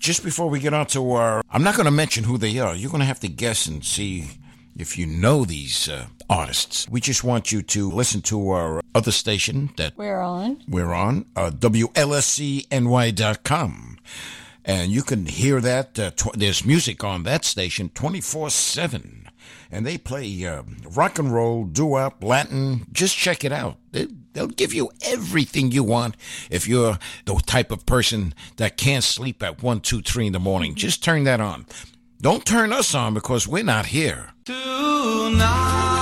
Just 0.00 0.22
before 0.22 0.48
we 0.48 0.60
get 0.60 0.72
on 0.72 0.86
to 0.86 1.12
our, 1.12 1.42
I'm 1.50 1.62
not 1.64 1.74
going 1.74 1.86
to 1.86 1.90
mention 1.90 2.24
who 2.24 2.38
they 2.38 2.58
are. 2.58 2.74
You're 2.76 2.90
going 2.90 3.00
to 3.00 3.06
have 3.06 3.20
to 3.20 3.28
guess 3.28 3.66
and 3.66 3.84
see 3.84 4.28
if 4.76 4.96
you 4.98 5.06
know 5.06 5.44
these 5.44 5.88
uh, 5.88 6.06
artists. 6.30 6.88
We 6.88 7.00
just 7.00 7.24
want 7.24 7.50
you 7.52 7.62
to 7.62 7.90
listen 7.90 8.22
to 8.22 8.50
our 8.50 8.80
other 8.94 9.10
station 9.12 9.70
that 9.76 9.94
We're 9.96 10.20
on. 10.20 10.62
we're 10.68 10.92
on, 10.92 11.26
uh, 11.36 11.50
WLSCNY.com. 12.74 13.98
And 14.66 14.90
you 14.92 15.02
can 15.02 15.26
hear 15.26 15.60
that. 15.60 15.98
Uh, 15.98 16.10
tw- 16.12 16.32
there's 16.38 16.64
music 16.64 17.04
on 17.04 17.24
that 17.24 17.44
station 17.44 17.90
24 17.90 18.48
7. 18.50 19.28
And 19.70 19.84
they 19.84 19.98
play 19.98 20.46
uh, 20.46 20.62
rock 20.94 21.18
and 21.18 21.32
roll, 21.34 21.64
doo 21.64 21.86
wop, 21.86 22.22
Latin. 22.24 22.86
Just 22.92 23.16
check 23.16 23.44
it 23.44 23.52
out. 23.52 23.76
They, 23.92 24.06
they'll 24.34 24.46
give 24.46 24.74
you 24.74 24.90
everything 25.02 25.72
you 25.72 25.82
want 25.82 26.16
if 26.50 26.68
you're 26.68 26.98
the 27.24 27.34
type 27.46 27.70
of 27.70 27.86
person 27.86 28.34
that 28.58 28.76
can't 28.76 29.02
sleep 29.02 29.42
at 29.42 29.62
1, 29.62 29.80
2, 29.80 30.02
3 30.02 30.26
in 30.26 30.32
the 30.34 30.38
morning. 30.38 30.74
Just 30.74 31.02
turn 31.02 31.24
that 31.24 31.40
on. 31.40 31.64
Don't 32.20 32.44
turn 32.44 32.72
us 32.72 32.94
on 32.94 33.14
because 33.14 33.48
we're 33.48 33.64
not 33.64 33.86
here. 33.86 34.30
Tonight, 34.44 35.93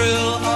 thrill 0.00 0.49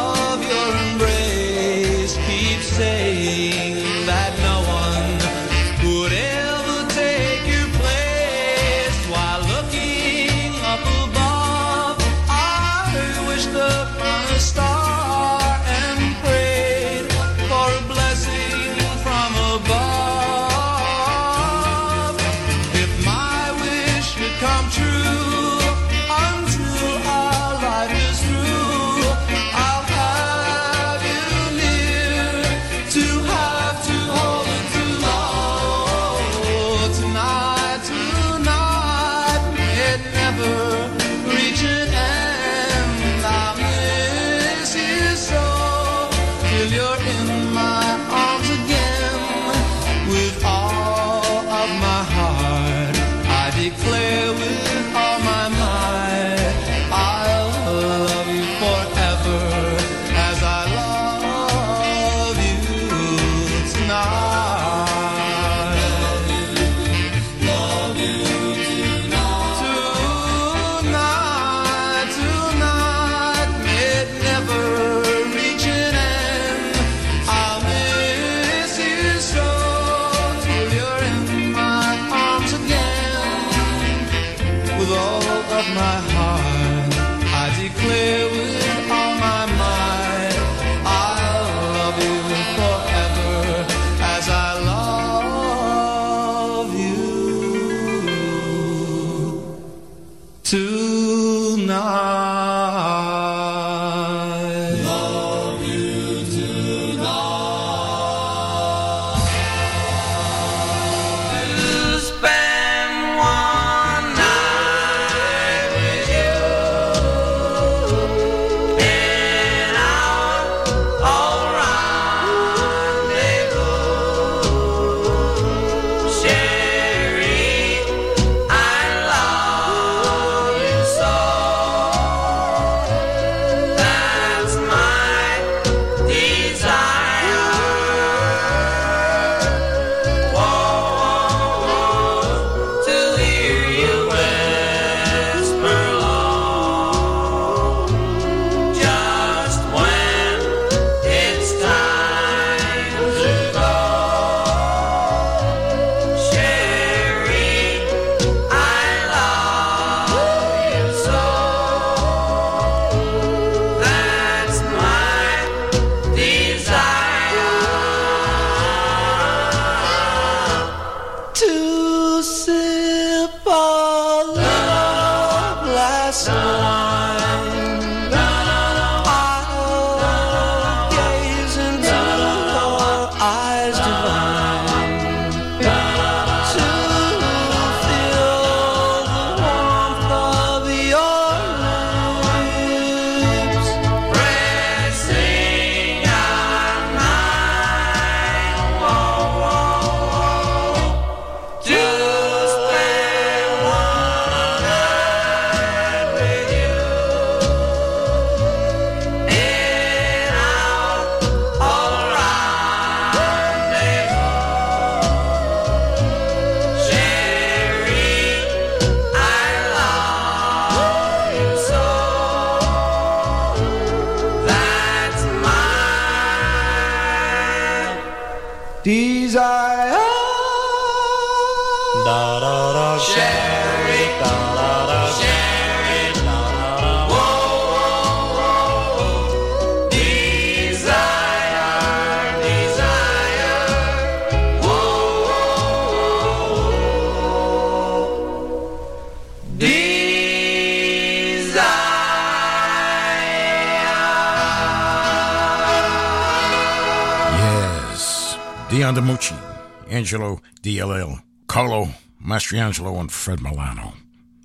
Angelo 259.95 260.41
D'Aleo, 260.63 261.21
Carlo 261.47 261.91
Mastrangelo, 262.21 262.99
and 262.99 263.13
Fred 263.13 263.41
Milano. 263.41 263.95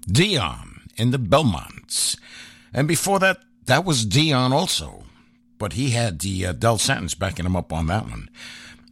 Dion 0.06 0.82
in 0.96 1.10
the 1.10 1.18
Belmonts. 1.18 2.18
And 2.72 2.88
before 2.88 3.18
that, 3.20 3.40
that 3.66 3.84
was 3.84 4.06
Dion 4.06 4.54
also. 4.54 5.06
But 5.58 5.74
he 5.74 5.90
had 5.90 6.20
the 6.20 6.46
uh, 6.46 6.54
Del 6.54 6.78
Satins 6.78 7.16
backing 7.16 7.46
him 7.48 7.56
up 7.56 7.74
on 7.74 7.88
that 7.88 8.06
one. 8.06 8.30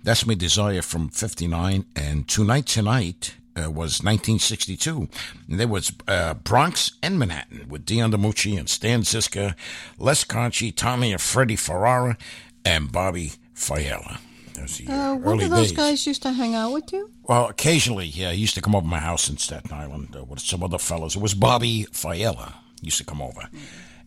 That's 0.04 0.26
My 0.26 0.34
Desire 0.34 0.82
from 0.82 1.10
59. 1.10 1.86
And 1.96 2.28
Tonight 2.28 2.66
Tonight 2.66 3.36
uh, 3.56 3.70
was 3.70 4.02
1962. 4.02 5.08
And 5.48 5.60
there 5.60 5.68
was 5.68 5.92
uh, 6.08 6.34
Bronx 6.34 6.94
and 7.04 7.20
Manhattan 7.20 7.68
with 7.70 7.86
Dion 7.86 8.12
DiMucci 8.12 8.58
and 8.58 8.68
Stan 8.68 9.02
Zizka, 9.02 9.56
Les 10.00 10.24
Cauchi, 10.24 10.76
Tommy 10.76 11.12
and 11.12 11.22
Freddie 11.22 11.56
Ferrara, 11.56 12.18
and 12.66 12.92
Bobby 12.92 13.34
Fiala. 13.54 14.20
Those 14.58 14.82
Uh, 14.90 15.16
one 15.16 15.40
of 15.42 15.50
those 15.50 15.68
days. 15.70 15.78
guys 15.78 16.08
used 16.08 16.24
to 16.24 16.32
hang 16.32 16.56
out 16.56 16.74
with 16.74 16.92
you? 16.92 17.12
Well, 17.24 17.48
occasionally, 17.48 18.08
yeah. 18.08 18.32
He 18.32 18.40
used 18.42 18.56
to 18.56 18.62
come 18.62 18.76
over 18.76 18.84
to 18.84 18.90
my 18.90 19.00
house 19.00 19.30
in 19.30 19.38
Staten 19.38 19.72
Island 19.72 20.16
uh, 20.16 20.24
with 20.24 20.40
some 20.40 20.64
other 20.64 20.80
fellows. 20.80 21.16
It 21.16 21.22
was 21.22 21.34
Bobby 21.34 21.86
Fiala 21.92 22.56
used 22.82 22.98
to 22.98 23.04
come 23.06 23.22
over. 23.22 23.50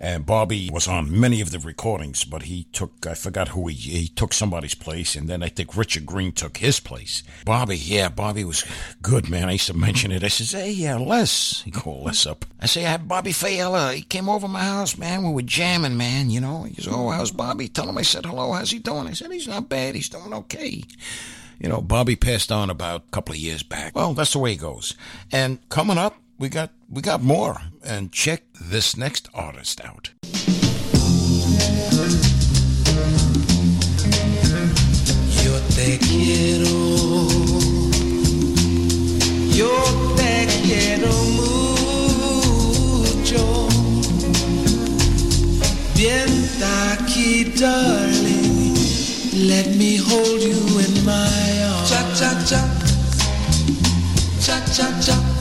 And 0.03 0.25
Bobby 0.25 0.71
was 0.73 0.89
on 0.89 1.21
many 1.21 1.43
of 1.43 1.51
the 1.51 1.59
recordings, 1.59 2.25
but 2.25 2.45
he 2.45 2.65
took, 2.73 3.07
I 3.07 3.13
forgot 3.13 3.49
who 3.49 3.67
he, 3.67 3.75
he 3.75 4.09
took 4.09 4.33
somebody's 4.33 4.75
place, 4.75 5.15
and 5.15 5.29
then 5.29 5.43
I 5.43 5.51
think 5.51 5.77
Richard 5.77 6.07
Green 6.07 6.33
took 6.33 6.57
his 6.57 6.81
place. 6.81 7.23
Bobby, 7.45 7.77
yeah, 7.77 8.09
Bobby 8.09 8.43
was 8.43 8.65
good, 9.03 9.29
man. 9.29 9.51
I 9.51 9.53
used 9.53 9.67
to 9.67 9.75
mention 9.75 10.11
it. 10.11 10.25
I 10.25 10.29
says, 10.29 10.53
hey, 10.53 10.71
yeah, 10.71 10.97
Les. 10.97 11.61
He 11.63 11.71
called 11.71 12.07
Les 12.07 12.25
up. 12.25 12.47
I 12.59 12.65
say, 12.65 12.87
I 12.87 12.93
have 12.93 13.09
Bobby 13.09 13.33
Fiala. 13.33 13.93
He 13.93 14.01
came 14.01 14.31
over 14.31 14.49
my 14.49 14.65
house, 14.65 14.97
man. 14.97 15.23
We 15.23 15.35
were 15.35 15.43
jamming, 15.43 15.99
man, 15.99 16.31
you 16.31 16.41
know. 16.41 16.63
He 16.63 16.77
says, 16.77 16.89
oh, 16.91 17.11
how's 17.11 17.31
Bobby? 17.31 17.69
Tell 17.69 17.89
him 17.89 17.99
I 17.99 18.03
said 18.03 18.25
hello. 18.25 18.53
How's 18.53 18.71
he 18.71 18.79
doing? 18.79 19.07
I 19.07 19.13
said, 19.13 19.31
he's 19.31 19.49
not 19.49 19.69
bad. 19.69 19.95
He's 19.95 20.09
doing 20.09 20.33
okay. 20.33 20.83
You 21.59 21.69
know, 21.69 21.83
Bobby 21.83 22.17
passed 22.17 22.51
on 22.51 22.71
about 22.71 23.03
a 23.03 23.11
couple 23.11 23.35
of 23.35 23.39
years 23.39 23.63
back. 23.63 23.95
Well, 23.95 24.15
that's 24.15 24.33
the 24.33 24.39
way 24.39 24.55
it 24.55 24.61
goes. 24.61 24.95
And 25.31 25.59
coming 25.69 25.99
up, 25.99 26.17
we 26.41 26.49
got 26.49 26.71
we 26.89 27.03
got 27.03 27.23
more. 27.23 27.61
And 27.85 28.11
check 28.11 28.43
this 28.59 28.97
next 28.97 29.29
artist 29.35 29.81
out. 29.85 30.11
Yo 35.45 35.61
te 35.77 35.99
quiero, 35.99 37.29
yo 39.53 39.71
te 40.17 40.47
quiero 40.63 41.13
mucho. 42.57 43.45
Bien 45.95 46.29
aquí, 46.89 47.45
darling. 47.55 48.75
Let 49.47 49.77
me 49.77 49.97
hold 49.97 50.43
you 50.43 50.79
in 50.81 51.05
my 51.05 51.63
arms. 51.71 51.91
Cha 51.91 52.03
cha 52.15 52.31
cha, 52.47 52.63
cha 54.41 54.61
cha 54.73 55.01
cha. 55.01 55.40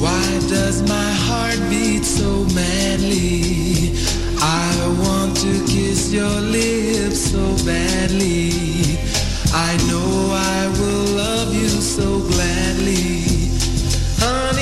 Why 0.00 0.24
does 0.48 0.82
my 0.88 1.10
heart 1.26 1.58
beat 1.68 2.04
so 2.04 2.44
madly? 2.54 4.07
I 4.50 4.72
want 5.04 5.36
to 5.44 5.52
kiss 5.66 6.10
your 6.10 6.40
lips 6.40 7.20
so 7.32 7.44
badly. 7.66 8.98
I 9.52 9.76
know 9.88 10.32
I 10.32 10.68
will 10.78 11.04
love 11.16 11.54
you 11.54 11.68
so 11.68 12.20
gladly. 12.20 13.24
Honey, 14.24 14.57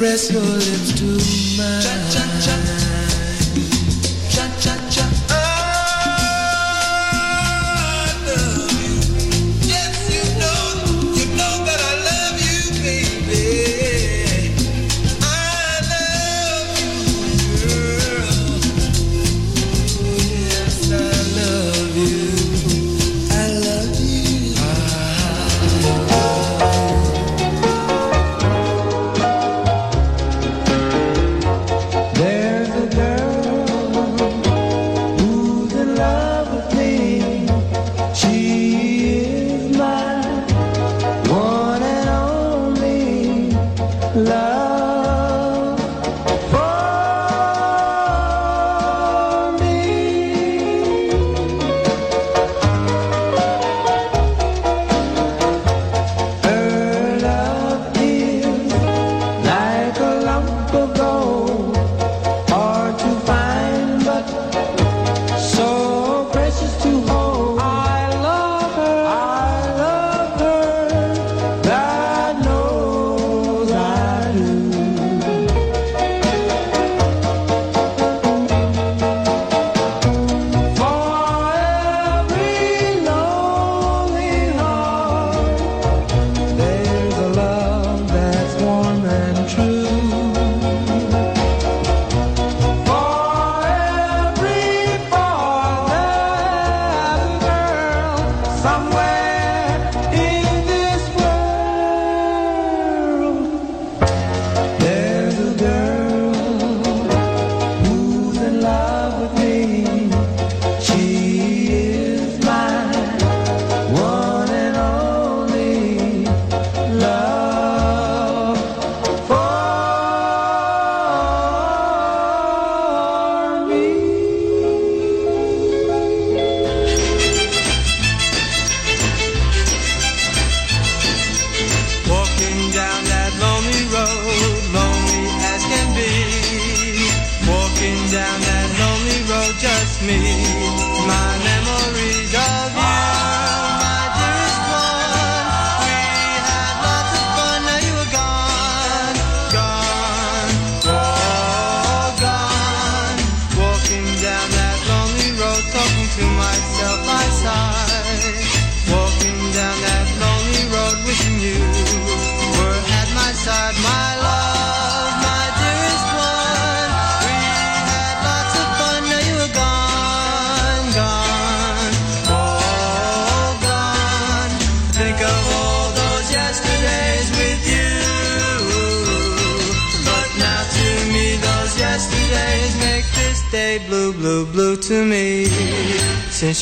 press 0.00 0.32
your 0.32 0.40
lips 0.40 0.98
to 0.98 1.39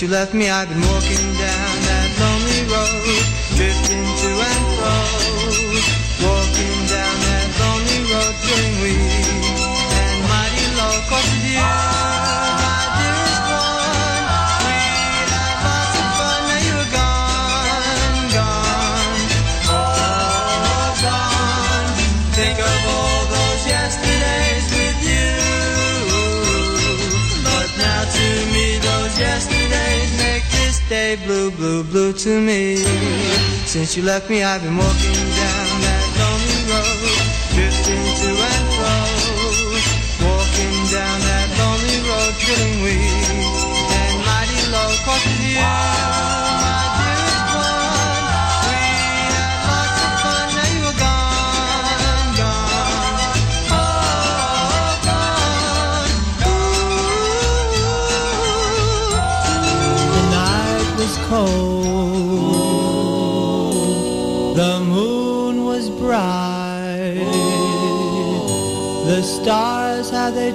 you 0.02 0.08
left 0.08 0.32
me, 0.32 0.48
I've 0.48 0.68
been 0.68 0.80
walking 0.82 1.17
you 33.98 34.04
left 34.04 34.30
me, 34.30 34.44
I've 34.44 34.62
been 34.62 34.76
walking 34.76 35.12
down 35.12 35.80
that 35.82 36.06
lonely 36.20 36.60
road, 36.70 37.26
drifting 37.54 38.04
to 38.20 38.30
and 38.30 38.77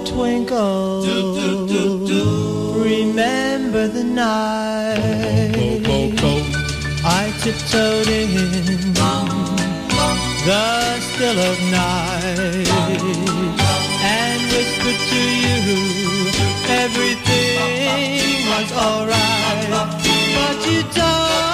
twinkled. 0.06 1.06
Remember 2.76 3.88
the 3.88 4.04
night 4.04 5.54
I 7.06 7.34
tiptoed 7.41 8.08
in 8.08 8.93
the 10.45 10.93
still 11.01 11.39
of 11.39 11.60
night 11.72 12.68
and 14.04 14.41
whispered 14.51 14.99
to 15.10 15.22
you 15.43 15.64
everything 16.68 18.47
was 18.49 18.72
alright. 18.74 19.70
But 19.70 20.60
you 20.68 20.82
don't, 20.93 21.53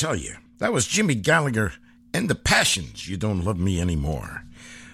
tell 0.00 0.16
you. 0.16 0.34
That 0.58 0.72
was 0.72 0.86
Jimmy 0.86 1.14
Gallagher 1.14 1.72
and 2.12 2.28
the 2.28 2.34
Passions, 2.34 3.08
You 3.08 3.16
Don't 3.16 3.44
Love 3.44 3.58
Me 3.58 3.80
Anymore, 3.80 4.44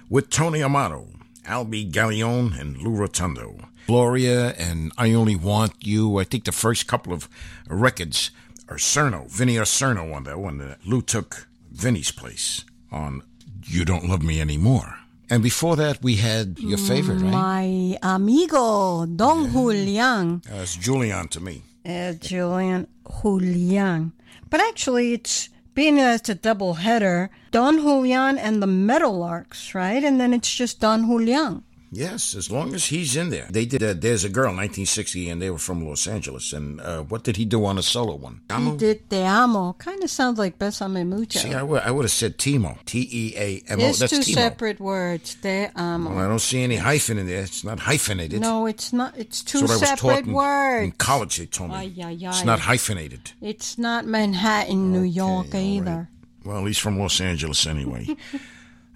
with 0.08 0.30
Tony 0.30 0.62
Amato, 0.62 1.08
Albee 1.44 1.90
Galione, 1.90 2.58
and 2.58 2.76
Lou 2.78 2.90
Rotondo. 2.96 3.68
Gloria 3.86 4.50
and 4.52 4.92
I 4.96 5.12
Only 5.12 5.34
Want 5.34 5.74
You. 5.84 6.18
I 6.18 6.24
think 6.24 6.44
the 6.44 6.52
first 6.52 6.86
couple 6.86 7.12
of 7.12 7.28
records 7.68 8.30
are 8.68 8.76
Cerno, 8.76 9.28
Vinny 9.28 9.56
Cerno 9.56 10.14
on 10.14 10.24
that 10.24 10.38
one. 10.38 10.60
Uh, 10.60 10.76
Lou 10.84 11.02
took 11.02 11.48
Vinny's 11.72 12.12
place 12.12 12.64
on 12.92 13.22
You 13.64 13.84
Don't 13.84 14.08
Love 14.08 14.22
Me 14.22 14.40
Anymore. 14.40 14.98
And 15.28 15.42
before 15.42 15.76
that, 15.76 16.02
we 16.02 16.16
had 16.16 16.58
your 16.58 16.78
favorite, 16.78 17.22
right? 17.22 17.30
My 17.32 17.98
amigo, 18.02 19.06
Don 19.06 19.50
Julian. 19.50 20.42
Uh, 20.48 20.56
it's 20.62 20.76
Julian 20.76 21.26
to 21.28 21.40
me. 21.40 21.62
Uh, 21.84 22.12
Julian 22.12 22.86
Julian. 23.20 24.12
But 24.52 24.60
actually, 24.60 25.14
it's 25.14 25.48
being 25.72 25.96
that 25.96 26.20
it's 26.20 26.28
a 26.28 26.34
double 26.34 26.74
header, 26.74 27.30
Don 27.52 27.78
Julian 27.78 28.36
and 28.36 28.62
the 28.62 28.66
Meadowlarks, 28.66 29.74
right? 29.74 30.04
And 30.04 30.20
then 30.20 30.34
it's 30.34 30.54
just 30.54 30.78
Don 30.78 31.06
Julian. 31.06 31.64
Yes, 31.94 32.34
as 32.34 32.50
long 32.50 32.74
as 32.74 32.86
he's 32.86 33.16
in 33.16 33.28
there. 33.28 33.46
They 33.50 33.66
did 33.66 33.82
uh, 33.82 33.92
There's 33.92 34.24
a 34.24 34.30
Girl, 34.30 34.46
1960, 34.46 35.28
and 35.28 35.42
they 35.42 35.50
were 35.50 35.58
from 35.58 35.86
Los 35.86 36.06
Angeles. 36.06 36.54
And 36.54 36.80
uh, 36.80 37.02
what 37.02 37.22
did 37.22 37.36
he 37.36 37.44
do 37.44 37.66
on 37.66 37.76
a 37.76 37.82
solo 37.82 38.14
one? 38.16 38.40
He 38.48 38.54
Amo? 38.54 38.76
did 38.76 39.10
Te 39.10 39.20
Amo. 39.22 39.74
Kind 39.74 40.02
of 40.02 40.08
sounds 40.08 40.38
like 40.38 40.58
Besame 40.58 41.06
Mucho. 41.06 41.38
See, 41.38 41.52
I 41.52 41.62
would, 41.62 41.82
I 41.82 41.90
would 41.90 42.04
have 42.04 42.10
said 42.10 42.38
Timo. 42.38 42.82
T 42.86 43.06
E 43.12 43.34
A 43.36 43.62
M 43.70 43.78
O. 43.80 43.84
it's 43.88 43.98
That's 43.98 44.12
two 44.12 44.20
Timo. 44.20 44.34
separate 44.34 44.80
words. 44.80 45.34
Te 45.34 45.66
Amo. 45.76 46.10
Well, 46.14 46.24
I 46.24 46.28
don't 46.28 46.38
see 46.38 46.62
any 46.62 46.76
hyphen 46.76 47.18
in 47.18 47.26
there. 47.26 47.42
It's 47.42 47.62
not 47.62 47.80
hyphenated. 47.80 48.40
no, 48.40 48.64
it's 48.64 48.94
not. 48.94 49.14
It's 49.18 49.42
two 49.44 49.60
That's 49.60 49.72
what 49.72 49.76
I 49.76 49.80
was 49.80 49.88
taught 49.90 49.98
separate 49.98 50.26
in, 50.28 50.32
words. 50.32 50.84
in 50.84 50.92
college. 50.92 51.36
They 51.36 51.44
told 51.46 51.70
me 51.72 51.76
Ay, 51.76 51.92
ay, 52.06 52.16
it's 52.30 52.44
not 52.44 52.60
hyphenated. 52.60 53.32
It's 53.42 53.76
not 53.76 54.06
Manhattan, 54.06 54.92
New 54.92 55.02
York 55.02 55.54
either. 55.54 56.08
Well, 56.42 56.64
he's 56.64 56.78
from 56.78 56.98
Los 56.98 57.20
Angeles 57.20 57.66
anyway. 57.66 58.16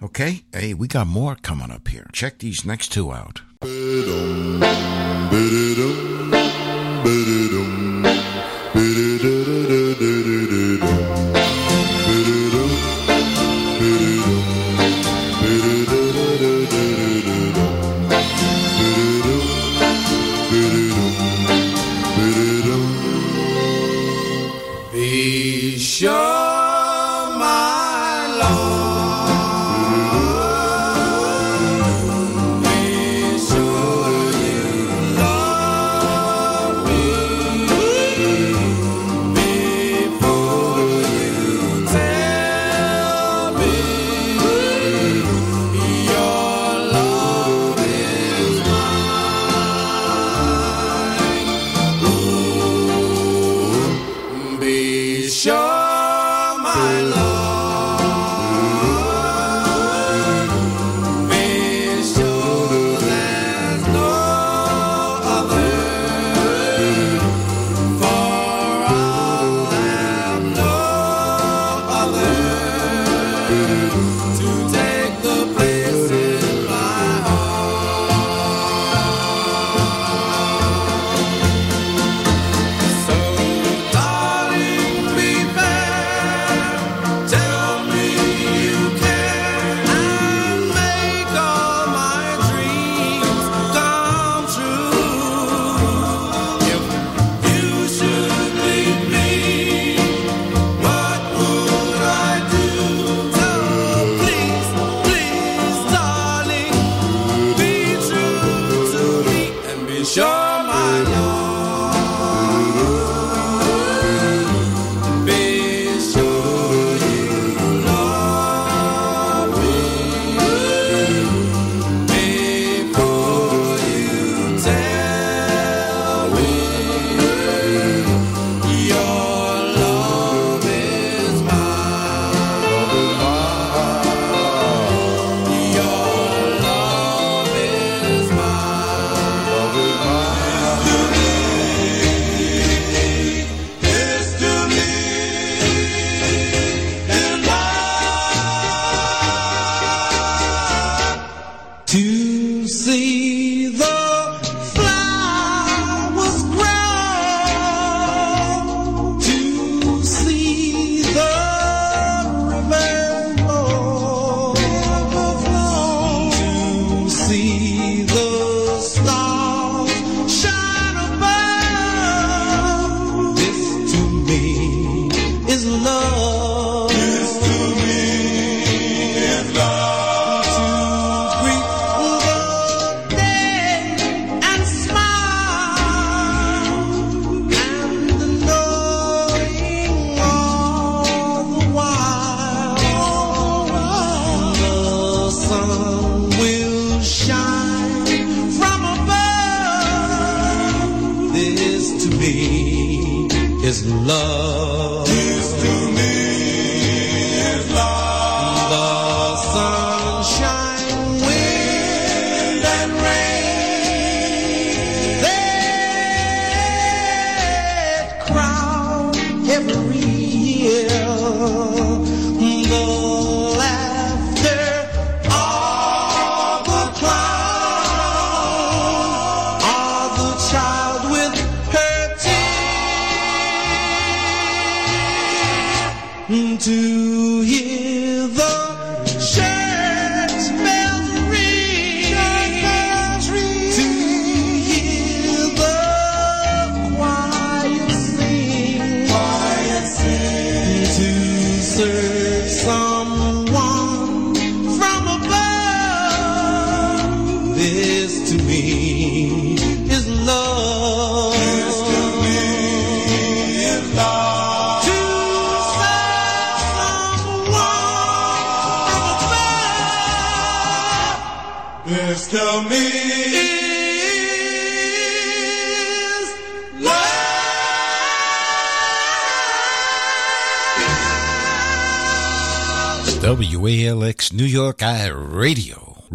okay, 0.01 0.43
hey, 0.53 0.73
we 0.73 0.87
got 0.87 1.07
more 1.07 1.35
coming 1.35 1.71
up 1.71 1.87
here. 1.87 2.07
Check 2.13 2.39
these 2.39 2.65
next 2.65 2.89
two 2.89 3.11
out. 3.11 3.41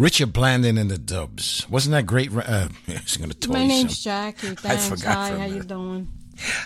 Richard 0.02 0.32
Blandon 0.32 0.80
and 0.80 0.90
the 0.90 0.98
Dubs. 0.98 1.64
Wasn't 1.70 1.92
that 1.92 2.06
great? 2.06 2.34
Uh, 2.36 2.68
I 2.88 2.92
was 3.04 3.16
going 3.16 3.30
to 3.30 3.36
tell 3.36 3.52
My 3.52 3.62
you 3.62 3.68
name's 3.68 3.98
something. 4.00 4.34
Jackie. 4.34 4.54
Thanks. 4.56 4.88
forgot 4.88 5.14
Hi, 5.14 5.30
for 5.30 5.38
how 5.38 5.46
you 5.46 5.62
doing? 5.62 6.08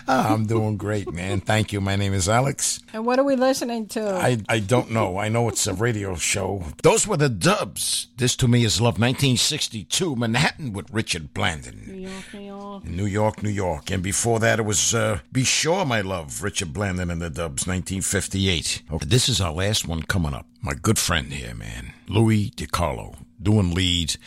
Ah, 0.07 0.33
I'm 0.33 0.47
doing 0.47 0.77
great, 0.77 1.11
man. 1.13 1.39
Thank 1.41 1.71
you. 1.71 1.79
My 1.81 1.97
name 1.97 2.13
is 2.13 2.27
Alex. 2.27 2.79
And 2.93 3.05
what 3.05 3.19
are 3.19 3.23
we 3.23 3.35
listening 3.35 3.85
to? 3.89 4.15
I, 4.15 4.39
I 4.49 4.57
don't 4.59 4.89
know. 4.89 5.19
I 5.19 5.29
know 5.29 5.49
it's 5.49 5.67
a 5.67 5.73
radio 5.73 6.15
show. 6.15 6.63
Those 6.81 7.05
were 7.05 7.17
the 7.17 7.29
Dubs. 7.29 8.07
This 8.17 8.35
to 8.37 8.47
me 8.47 8.63
is 8.63 8.79
Love 8.81 8.93
1962, 8.93 10.15
Manhattan 10.15 10.73
with 10.73 10.89
Richard 10.91 11.33
Blandon. 11.33 11.85
New 11.85 12.07
York, 12.07 12.33
New 12.33 12.39
York. 12.39 12.85
New 12.85 13.05
York, 13.05 13.43
New 13.43 13.49
York. 13.49 13.91
And 13.91 14.01
before 14.01 14.39
that, 14.39 14.57
it 14.59 14.63
was 14.63 14.95
uh, 14.95 15.19
Be 15.31 15.43
Sure, 15.43 15.85
My 15.85 16.01
Love, 16.01 16.41
Richard 16.41 16.69
Blandon 16.69 17.11
and 17.11 17.21
the 17.21 17.29
Dubs, 17.29 17.67
1958. 17.67 18.81
Okay, 18.91 19.05
this 19.05 19.29
is 19.29 19.39
our 19.41 19.51
last 19.51 19.87
one 19.87 20.01
coming 20.01 20.33
up. 20.33 20.47
My 20.61 20.73
good 20.73 20.97
friend 20.97 21.31
here, 21.31 21.53
man, 21.53 21.93
Louis 22.07 22.49
DiCarlo, 22.51 23.15
doing 23.41 23.73
leads. 23.73 24.17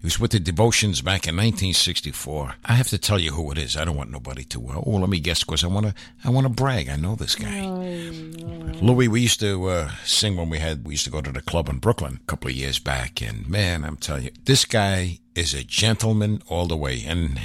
He 0.00 0.06
was 0.06 0.18
with 0.18 0.30
the 0.30 0.40
Devotions 0.40 1.02
back 1.02 1.26
in 1.26 1.36
1964. 1.36 2.54
I 2.64 2.72
have 2.72 2.88
to 2.88 2.96
tell 2.96 3.18
you 3.18 3.32
who 3.32 3.52
it 3.52 3.58
is. 3.58 3.76
I 3.76 3.84
don't 3.84 3.96
want 3.96 4.10
nobody 4.10 4.44
to. 4.44 4.68
Uh, 4.68 4.82
oh, 4.86 4.92
let 4.92 5.10
me 5.10 5.20
guess, 5.20 5.44
because 5.44 5.62
I 5.62 5.66
want 5.66 5.86
to. 5.86 5.94
I 6.24 6.30
want 6.30 6.46
to 6.46 6.48
brag. 6.48 6.88
I 6.88 6.96
know 6.96 7.16
this 7.16 7.34
guy. 7.34 7.60
Louis, 8.80 9.08
we 9.08 9.20
used 9.20 9.40
to 9.40 9.68
uh, 9.68 9.90
sing 10.04 10.36
when 10.36 10.48
we 10.48 10.58
had. 10.58 10.86
We 10.86 10.94
used 10.94 11.04
to 11.04 11.10
go 11.10 11.20
to 11.20 11.30
the 11.30 11.42
club 11.42 11.68
in 11.68 11.78
Brooklyn 11.78 12.20
a 12.22 12.26
couple 12.26 12.48
of 12.48 12.56
years 12.56 12.78
back, 12.78 13.20
and 13.20 13.46
man, 13.46 13.84
I'm 13.84 13.96
telling 13.96 14.24
you, 14.24 14.30
this 14.46 14.64
guy 14.64 15.18
is 15.34 15.54
a 15.54 15.62
gentleman 15.64 16.42
all 16.48 16.66
the 16.66 16.76
way, 16.76 17.04
and 17.06 17.38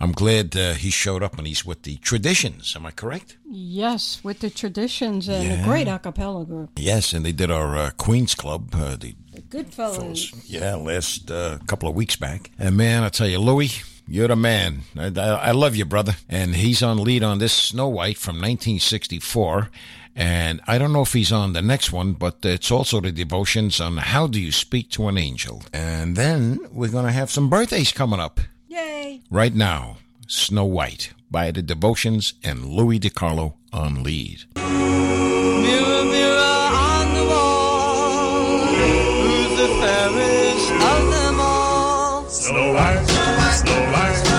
I'm 0.00 0.12
glad 0.12 0.56
uh, 0.56 0.74
he 0.74 0.90
showed 0.90 1.22
up 1.22 1.38
and 1.38 1.46
he's 1.46 1.64
with 1.64 1.82
the 1.82 1.96
Traditions. 1.96 2.74
Am 2.76 2.86
I 2.86 2.90
correct? 2.92 3.36
Yes, 3.50 4.20
with 4.22 4.38
the 4.40 4.48
traditions 4.50 5.28
and 5.28 5.44
Yeah. 5.44 5.60
a 5.62 5.64
great 5.64 5.88
a 5.88 5.98
cappella 5.98 6.44
group. 6.46 6.70
Yes, 6.76 7.12
and 7.12 7.24
they 7.24 7.32
did 7.32 7.50
our 7.50 7.76
uh, 7.76 7.90
Queens 7.96 8.34
Club, 8.34 8.74
uh, 8.74 8.96
the 8.96 9.14
Goodfellas. 9.50 10.32
yeah, 10.46 10.74
last 10.76 11.30
uh, 11.30 11.58
couple 11.66 11.88
of 11.88 11.94
weeks 11.94 12.16
back. 12.16 12.50
And 12.58 12.76
man, 12.76 13.02
I 13.02 13.08
tell 13.10 13.28
you, 13.28 13.38
Louis, 13.38 13.82
you're 14.06 14.28
the 14.28 14.36
man. 14.36 14.82
I, 14.96 15.06
I, 15.16 15.28
I 15.28 15.50
love 15.52 15.76
you, 15.76 15.84
brother. 15.84 16.16
And 16.28 16.56
he's 16.56 16.82
on 16.82 16.98
lead 17.02 17.22
on 17.22 17.38
this 17.38 17.52
Snow 17.52 17.88
White 17.88 18.18
from 18.18 18.36
1964. 18.36 19.70
And 20.14 20.60
I 20.66 20.76
don't 20.78 20.92
know 20.92 21.02
if 21.02 21.12
he's 21.14 21.32
on 21.32 21.54
the 21.54 21.62
next 21.62 21.92
one, 21.92 22.12
but 22.12 22.38
it's 22.44 22.70
also 22.70 23.00
the 23.00 23.12
devotions 23.12 23.80
on 23.80 23.96
How 23.96 24.26
Do 24.26 24.38
You 24.38 24.52
Speak 24.52 24.90
to 24.90 25.08
an 25.08 25.16
Angel. 25.16 25.62
And 25.72 26.16
then 26.16 26.58
we're 26.70 26.90
going 26.90 27.06
to 27.06 27.12
have 27.12 27.30
some 27.30 27.48
birthdays 27.48 27.92
coming 27.92 28.20
up 28.20 28.40
Yay! 28.68 29.22
right 29.30 29.54
now. 29.54 29.96
Snow 30.26 30.64
White 30.64 31.12
by 31.30 31.50
the 31.50 31.62
devotions 31.62 32.34
and 32.44 32.64
Louis 32.66 33.00
DiCarlo 33.00 33.54
on 33.72 34.02
lead. 34.02 34.44
Mirror, 34.56 35.62
mirror 35.62 36.01
Snow 42.32 42.72
White, 42.72 43.04
Snow 43.52 43.92
White, 43.92 44.31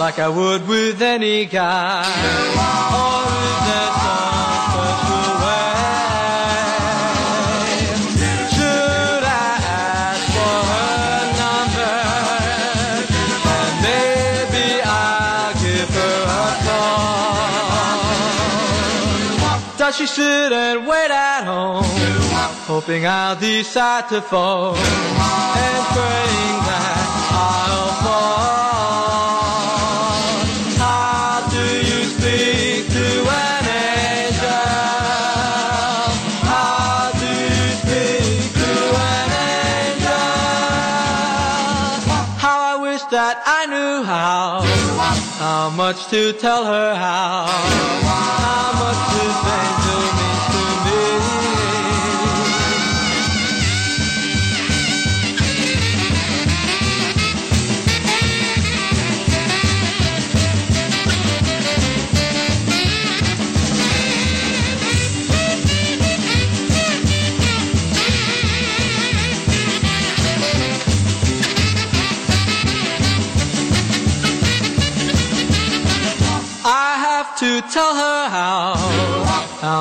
like 0.00 0.18
I 0.18 0.28
would 0.30 0.66
with 0.66 1.02
any 1.02 1.44
guy? 1.44 2.00
Or 3.00 3.20
is 3.48 3.60
there 3.68 3.92
some 4.00 4.64
special 4.72 5.32
way? 5.44 5.76
Should 8.54 9.24
I 9.24 9.52
ask 9.60 10.24
for 10.36 10.58
her 10.72 11.20
number? 11.42 11.96
And 13.56 13.74
maybe 13.84 14.66
I'll 14.82 15.52
give 15.64 15.90
her 16.00 16.18
a 16.40 16.48
call. 16.64 17.36
Does 19.76 19.92
she 19.98 20.06
sit 20.06 20.50
and 20.64 20.86
wait 20.86 21.10
at 21.10 21.44
home, 21.44 21.84
hoping 22.66 23.06
I'll 23.06 23.36
decide 23.36 24.08
to 24.08 24.22
phone 24.22 24.78
and 24.78 25.84
praying 25.94 26.49
much 45.92 46.06
to 46.06 46.32
tell 46.34 46.64
her 46.64 46.94
how, 46.94 47.46
how 47.46 47.99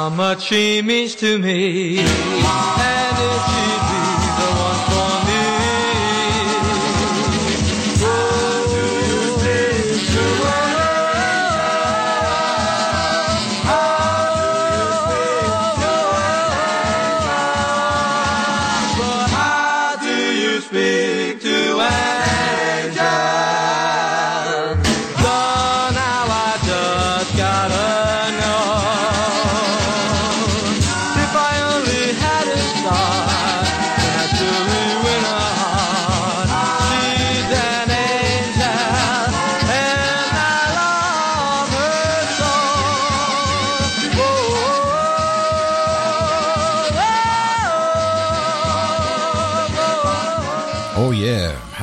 how 0.09 0.15
much 0.15 0.41
she 0.43 0.81
means 0.81 1.13
to 1.15 1.37
me. 1.37 1.99
And 1.99 2.07
if 3.19 3.41
she'd 3.45 3.83
be 3.89 4.18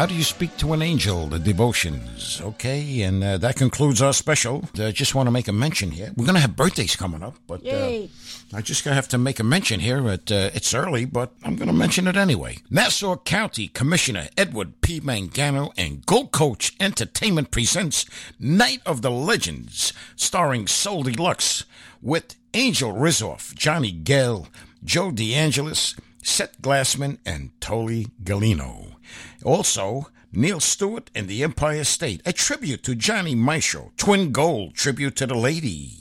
How 0.07 0.11
do 0.11 0.15
you 0.17 0.23
speak 0.23 0.57
to 0.59 0.73
an 0.73 0.83
angel? 0.83 1.27
The 1.27 1.41
devotions. 1.41 2.41
Okay, 2.41 3.03
and 3.03 3.25
uh, 3.25 3.39
that 3.39 3.57
concludes 3.57 4.01
our 4.01 4.13
special. 4.13 4.63
I 4.79 4.93
just 4.93 5.17
want 5.17 5.27
to 5.27 5.33
make 5.33 5.49
a 5.49 5.53
mention 5.53 5.91
here. 5.91 6.13
We're 6.17 6.27
going 6.27 6.37
to 6.37 6.41
have 6.41 6.55
birthdays 6.55 6.95
coming 6.95 7.25
up, 7.25 7.35
but 7.49 7.67
uh, 7.67 8.03
I 8.55 8.61
just 8.63 8.85
gonna 8.85 8.95
have 8.95 9.09
to 9.09 9.19
make 9.19 9.41
a 9.41 9.43
mention 9.43 9.81
here. 9.81 10.09
At, 10.09 10.31
uh, 10.31 10.51
it's 10.55 10.73
early, 10.75 11.07
but 11.07 11.33
I'm 11.43 11.57
going 11.57 11.67
to 11.67 11.75
mention 11.75 12.07
it 12.07 12.17
anyway. 12.17 12.59
Nassau 12.71 13.17
County 13.17 13.67
Commissioner 13.67 14.29
Edward 14.39 14.81
P. 14.81 15.01
Mangano 15.01 15.73
and 15.77 16.07
Gold 16.07 16.31
Coach 16.31 16.77
Entertainment 16.79 17.51
presents 17.51 18.07
Night 18.39 18.83
of 18.87 19.03
the 19.03 19.11
Legends, 19.11 19.93
starring 20.15 20.69
Soul 20.69 21.03
Deluxe 21.03 21.65
with 22.01 22.37
Angel 22.55 22.93
Rissoff, 22.93 23.57
Johnny 23.57 23.91
Gale, 23.91 24.47
Joe 24.85 25.11
DeAngelis, 25.11 25.99
Seth 26.23 26.63
Glassman, 26.63 27.19
and 27.27 27.51
Tolly 27.61 28.07
Galino. 28.23 28.96
Also, 29.47 30.09
Neil 30.33 30.59
Stewart 30.59 31.09
and 31.15 31.29
the 31.29 31.45
Empire 31.45 31.85
State, 31.85 32.21
a 32.27 32.33
tribute 32.33 32.83
to 32.83 32.97
Johnny 32.97 33.37
Maestro, 33.37 33.93
Twin 33.97 34.33
Gold, 34.33 34.75
tribute 34.75 35.15
to 35.17 35.27
the 35.27 35.37
lady, 35.37 35.93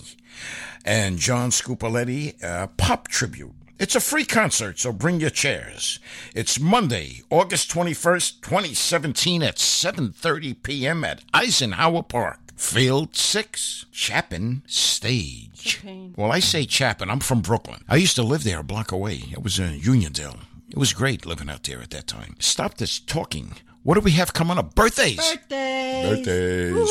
and 0.83 1.19
John 1.19 1.51
Scoopaletti, 1.51 2.41
a 2.41 2.67
pop 2.69 3.07
tribute. 3.07 3.53
It's 3.77 3.95
a 3.95 3.99
free 3.99 4.25
concert, 4.25 4.79
so 4.79 4.91
bring 4.91 5.19
your 5.19 5.29
chairs. 5.29 5.99
It's 6.33 6.59
Monday, 6.59 7.21
August 7.29 7.69
21st, 7.69 8.41
2017 8.41 9.43
at 9.43 9.57
7.30 9.57 10.63
p.m. 10.63 11.03
at 11.03 11.21
Eisenhower 11.31 12.01
Park. 12.01 12.39
Field 12.55 13.15
6, 13.15 13.85
Chapin 13.91 14.63
Stage. 14.65 15.81
Well, 16.15 16.31
I 16.31 16.39
say 16.39 16.65
Chapin. 16.65 17.11
I'm 17.11 17.19
from 17.19 17.41
Brooklyn. 17.41 17.83
I 17.87 17.97
used 17.97 18.15
to 18.15 18.23
live 18.23 18.43
there 18.43 18.61
a 18.61 18.63
block 18.63 18.91
away. 18.91 19.25
It 19.31 19.43
was 19.43 19.59
in 19.59 19.81
Uniondale. 19.81 20.39
It 20.69 20.77
was 20.77 20.93
great 20.93 21.25
living 21.25 21.49
out 21.49 21.63
there 21.63 21.81
at 21.81 21.91
that 21.91 22.07
time. 22.07 22.35
Stop 22.39 22.77
this 22.77 22.99
talking. 22.99 23.55
What 23.83 23.95
do 23.95 24.01
we 24.01 24.11
have 24.11 24.33
coming 24.33 24.57
up? 24.57 24.73
Birthdays. 24.73 25.17
Birthdays. 25.17 26.25
Birthdays. 26.25 26.89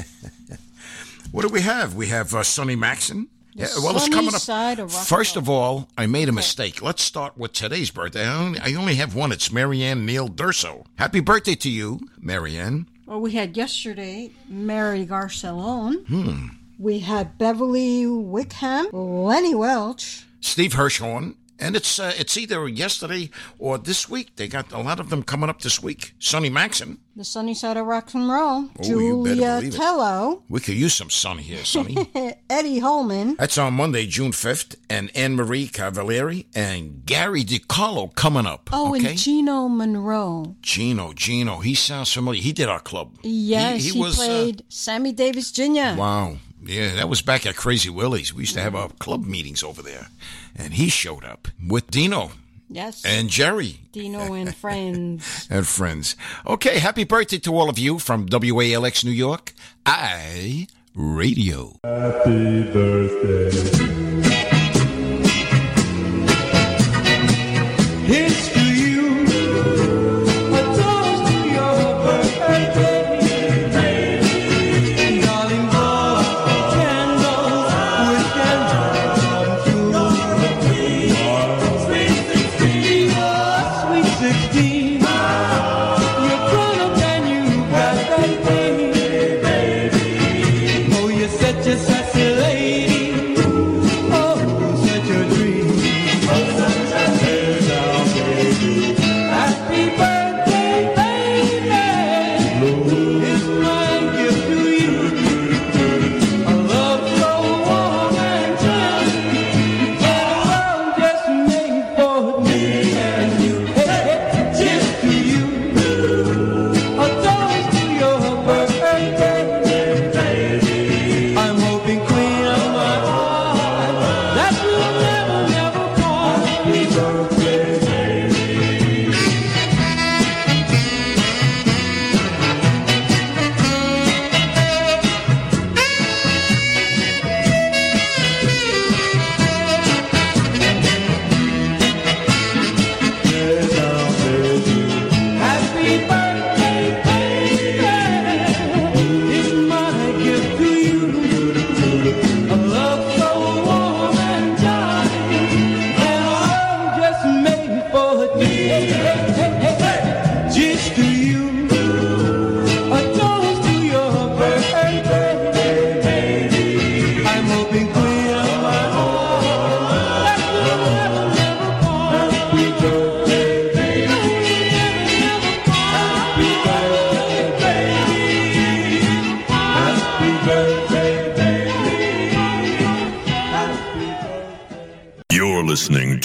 what 1.32 1.42
do 1.42 1.48
we 1.48 1.62
have? 1.62 1.94
We 1.94 2.08
have 2.08 2.34
uh, 2.34 2.42
Sonny 2.42 2.76
Maxon. 2.76 3.28
Yeah, 3.54 3.66
well, 3.82 3.96
it's 3.96 4.08
coming 4.08 4.34
up. 4.34 4.40
side 4.40 4.78
of 4.78 4.92
First 4.92 5.36
of 5.36 5.48
all, 5.48 5.88
I 5.98 6.06
made 6.06 6.28
a 6.28 6.32
mistake. 6.32 6.82
Let's 6.82 7.02
start 7.02 7.36
with 7.36 7.52
today's 7.52 7.90
birthday. 7.90 8.26
I 8.26 8.34
only, 8.34 8.60
I 8.60 8.74
only 8.74 8.94
have 8.96 9.14
one. 9.14 9.32
It's 9.32 9.50
Marianne 9.50 10.06
Neil 10.06 10.28
Durso. 10.28 10.86
Happy 10.96 11.20
birthday 11.20 11.56
to 11.56 11.70
you, 11.70 12.00
Marianne. 12.18 12.86
Well, 13.06 13.20
we 13.20 13.32
had 13.32 13.56
yesterday 13.56 14.30
Mary 14.48 15.04
Garcelon. 15.04 16.06
Hmm. 16.06 16.46
We 16.78 17.00
had 17.00 17.38
Beverly 17.38 18.06
Wickham, 18.06 18.86
Lenny 18.92 19.54
Welch. 19.54 20.24
Steve 20.40 20.74
Hirschhorn. 20.74 21.34
And 21.60 21.76
it's 21.76 21.98
uh, 21.98 22.12
it's 22.18 22.36
either 22.36 22.66
yesterday 22.68 23.30
or 23.58 23.78
this 23.78 24.08
week. 24.08 24.36
They 24.36 24.48
got 24.48 24.72
a 24.72 24.78
lot 24.78 24.98
of 24.98 25.10
them 25.10 25.22
coming 25.22 25.50
up 25.50 25.60
this 25.60 25.82
week. 25.82 26.14
Sonny 26.18 26.48
Maxon. 26.48 26.98
The 27.16 27.24
sunny 27.24 27.54
side 27.54 27.76
of 27.76 27.86
rock 27.86 28.14
and 28.14 28.28
roll. 28.30 28.70
Oh, 28.78 28.82
Julia. 28.82 29.70
Tello. 29.70 30.42
We 30.48 30.60
could 30.60 30.76
use 30.76 30.94
some 30.94 31.10
Sonny 31.10 31.42
here, 31.42 31.64
Sonny. 31.64 32.08
Eddie 32.50 32.78
Holman. 32.78 33.34
That's 33.34 33.58
on 33.58 33.74
Monday, 33.74 34.06
June 34.06 34.30
5th. 34.30 34.76
And 34.88 35.14
Anne 35.14 35.36
Marie 35.36 35.68
Cavalieri 35.68 36.46
and 36.54 37.04
Gary 37.04 37.44
DiCarlo 37.44 38.14
coming 38.14 38.46
up. 38.46 38.70
Oh, 38.72 38.94
okay? 38.96 39.10
and 39.10 39.18
Gino 39.18 39.68
Monroe. 39.68 40.56
Gino, 40.62 41.12
Gino. 41.12 41.58
He 41.58 41.74
sounds 41.74 42.10
familiar. 42.12 42.40
He 42.40 42.52
did 42.52 42.68
our 42.70 42.80
club. 42.80 43.18
Yes, 43.22 43.84
he, 43.84 44.00
was, 44.00 44.18
uh, 44.18 44.24
played 44.24 44.64
Sammy 44.68 45.12
Davis 45.12 45.52
Jr. 45.52 45.96
Wow. 45.98 46.38
Yeah, 46.62 46.94
that 46.96 47.08
was 47.08 47.22
back 47.22 47.46
at 47.46 47.56
Crazy 47.56 47.88
Willie's. 47.90 48.34
We 48.34 48.42
used 48.42 48.54
to 48.54 48.60
have 48.60 48.74
our 48.74 48.88
club 48.98 49.24
meetings 49.26 49.62
over 49.62 49.82
there. 49.82 50.08
And 50.56 50.74
he 50.74 50.88
showed 50.88 51.24
up 51.24 51.48
with 51.66 51.90
Dino 51.90 52.32
Yes. 52.68 53.04
and 53.04 53.28
Jerry 53.30 53.80
Dino 53.92 54.32
and 54.40 54.54
friends. 54.54 55.48
and 55.50 55.66
friends. 55.66 56.16
Okay, 56.46 56.78
happy 56.78 57.04
birthday 57.04 57.38
to 57.38 57.54
all 57.54 57.68
of 57.68 57.78
you 57.78 57.98
from 57.98 58.26
WALX 58.28 59.04
New 59.04 59.10
York. 59.10 59.52
I 59.86 60.66
Radio. 60.94 61.78
Happy 61.82 62.62
birthday. 62.72 64.29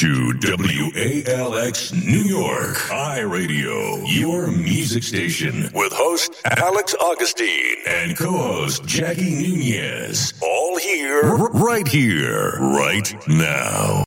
To 0.06 0.34
WALX 0.40 1.92
New 1.94 2.22
York 2.22 2.76
iRadio, 2.90 4.04
your 4.06 4.52
music 4.52 5.02
station, 5.02 5.72
with 5.74 5.92
host 5.92 6.32
Alex 6.46 6.94
Augustine 7.02 7.78
and 7.88 8.16
co-host 8.16 8.86
Jackie 8.86 9.34
Nunez. 9.34 10.34
All 10.44 10.78
here, 10.78 11.24
r- 11.24 11.50
right 11.54 11.88
here, 11.88 12.52
right 12.60 13.16
now. 13.28 14.04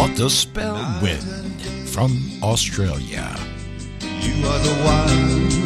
On 0.00 0.14
the 0.14 0.28
spell 0.30 1.00
wind 1.02 1.88
from 1.88 2.16
Australia. 2.44 3.36
You 4.20 4.46
are 4.46 4.58
the 4.60 4.74
one. 4.84 5.59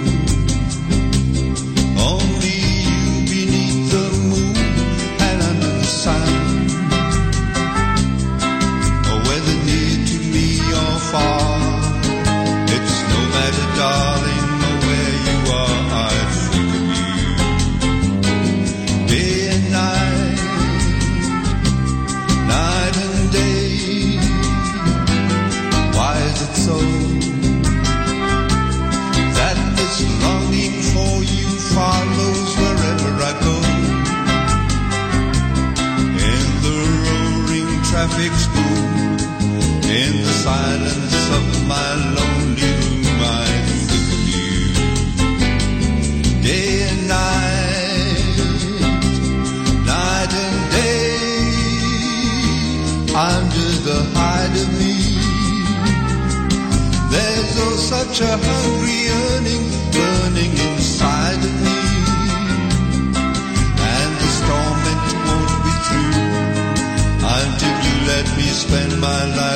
Such 58.14 58.28
a 58.28 58.36
hungry 58.36 58.98
yearning 59.10 59.64
burning 59.90 60.52
inside 60.70 61.40
of 61.48 61.54
me. 61.66 61.80
And 63.92 64.10
the 64.22 64.30
torment 64.46 65.06
won't 65.26 65.56
be 65.66 65.74
through 65.86 66.22
until 67.38 67.76
you 67.86 67.94
let 68.12 68.26
me 68.36 68.46
spend 68.62 69.00
my 69.00 69.22
life 69.34 69.53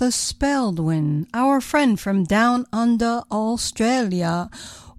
Arthur 0.00 0.12
Spaldwin, 0.12 1.26
our 1.34 1.60
friend 1.60 1.98
from 1.98 2.22
down 2.22 2.66
under 2.72 3.22
Australia, 3.32 4.48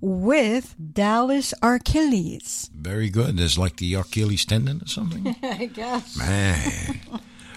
with 0.01 0.75
Dallas 0.93 1.53
Achilles. 1.61 2.69
Very 2.75 3.09
good. 3.09 3.39
It's 3.39 3.57
like 3.57 3.77
the 3.77 3.93
Achilles 3.93 4.43
tendon 4.43 4.81
or 4.81 4.87
something. 4.87 5.37
I 5.43 5.67
guess. 5.67 6.17
Man, 6.17 6.99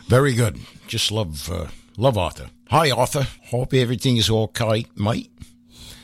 very 0.06 0.34
good. 0.34 0.60
Just 0.86 1.10
love, 1.10 1.50
uh, 1.50 1.66
love 1.96 2.16
Arthur. 2.16 2.50
Hi, 2.68 2.92
Arthur. 2.92 3.26
Hope 3.46 3.74
everything 3.74 4.18
is 4.18 4.30
okay, 4.30 4.86
mate. 4.94 5.32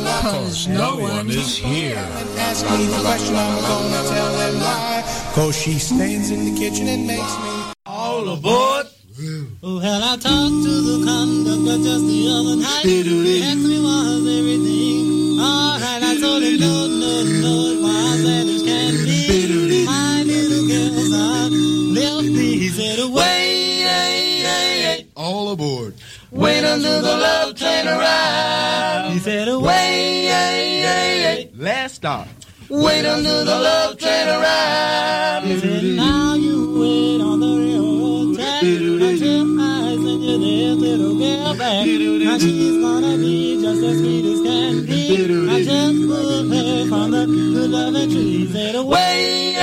because 0.00 0.68
no 0.68 0.96
one 0.96 1.28
is 1.30 1.56
here. 1.56 1.96
Ask 2.38 2.64
me 2.70 2.86
the 2.86 3.00
question, 3.00 3.36
I'm 3.36 3.60
gonna 3.62 4.02
tell 4.08 4.32
them 4.40 4.54
why. 4.60 5.04
Cause 5.34 5.56
she 5.56 5.78
stands 5.78 6.30
in 6.30 6.40
the 6.48 6.54
kitchen 6.58 6.86
and 6.88 7.06
makes 7.06 7.34
me 7.44 7.72
all 7.86 8.28
aboard. 8.28 8.86
Well, 9.62 10.02
I 10.02 10.16
talked 10.16 10.58
to 10.66 10.74
the 10.90 10.96
conductor 11.06 11.78
just 11.86 12.04
the 12.12 12.20
other 12.36 12.56
night. 12.56 12.84
He 12.84 13.42
asked 13.42 13.58
me 13.58 13.78
was 13.80 14.26
everything 14.38 15.38
alright. 15.38 16.02
I 16.02 16.18
told 16.20 16.42
him 16.42 16.58
no, 16.58 16.86
no, 16.88 17.03
Wait 26.34 26.64
until 26.64 27.00
the 27.00 27.16
love 27.16 27.54
train 27.54 27.86
arrives. 27.86 29.12
He 29.14 29.18
said, 29.20 29.48
Wait, 29.56 30.30
Last 31.56 31.94
stop. 31.94 32.26
wait 32.68 33.04
until 33.04 33.44
the 33.44 33.58
love 33.68 33.96
train 33.98 34.28
arrives. 34.28 35.46
He 35.46 35.60
said, 35.60 35.84
now 35.96 36.34
you 36.34 36.78
wait 36.80 37.20
on 37.22 37.38
the 37.38 37.46
railroad 37.46 38.34
track 38.36 38.62
until 38.64 39.60
I 39.60 39.94
send 39.94 40.24
you 40.24 40.38
this 40.38 40.76
little 40.82 41.14
girl 41.18 41.54
back. 41.56 41.86
Now 41.86 42.38
she's 42.38 42.80
gonna 42.82 43.16
be 43.16 43.62
just 43.62 43.82
as 43.84 43.98
sweet 43.98 44.24
as 44.32 44.40
can 44.42 44.84
be. 44.86 45.14
I 45.50 45.62
just 45.62 46.08
pulled 46.08 46.52
her 46.52 46.88
from 46.88 47.10
the 47.12 47.26
good 47.26 47.70
loving 47.70 48.10
tree. 48.10 48.38
He 48.38 48.52
said, 48.52 48.74
Wait, 48.84 49.54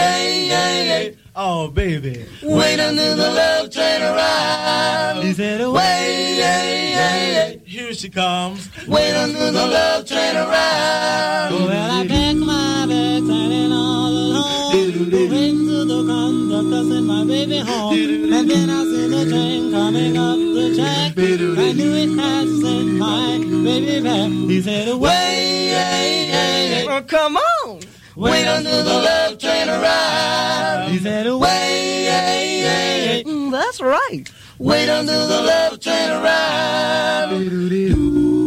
oh 1.36 1.68
baby. 1.70 2.26
wait 2.44 2.80
until 2.80 3.16
the 3.16 3.30
love 3.30 3.70
train 3.72 4.02
arrives. 4.02 5.24
He 5.24 5.34
said, 5.34 5.68
Wait, 5.68 7.62
here 7.66 7.94
she 7.94 8.10
comes. 8.10 8.70
wait 8.88 9.14
until 9.14 9.52
the 9.52 9.68
love 9.68 10.06
train 10.06 10.36
arrives. 10.36 11.54
Well, 11.54 11.92
I 11.92 12.08
packed 12.08 12.38
my 12.38 12.86
bags 12.88 13.30
and 13.30 13.74
all 13.74 14.10
alone. 14.10 14.72
Went 14.74 15.68
to 15.68 15.86
the 15.86 16.04
conductor, 16.08 16.84
sent 16.90 17.06
my 17.06 17.24
baby 17.26 17.60
home. 17.60 17.94
And 17.94 18.50
then 18.50 18.70
I 18.70 18.84
seen 18.84 19.12
the 19.12 19.26
train 19.30 19.72
coming 19.72 20.18
up 20.18 20.38
the 20.38 20.76
track. 20.76 21.18
I 21.18 21.72
knew 21.74 21.94
it 21.96 22.10
had 22.20 22.48
sent 22.62 22.88
my 22.98 23.38
baby 23.64 24.02
back. 24.02 24.30
He 24.50 24.62
said, 24.62 24.88
Wait, 24.98 26.88
oh, 26.90 27.02
come 27.08 27.38
on. 27.38 27.80
Wait 28.16 28.46
until 28.48 28.84
the 28.84 28.94
love 28.94 29.38
train 29.38 29.70
arrives. 29.70 30.92
He 30.92 30.98
said, 31.00 31.26
Wait, 31.28 33.24
Mm, 33.26 33.52
that's 33.52 33.80
right. 33.82 34.24
wait 34.58 34.90
until 34.90 35.28
the 35.28 35.42
love 35.42 35.80
train 35.80 36.10
arrives. 36.10 38.41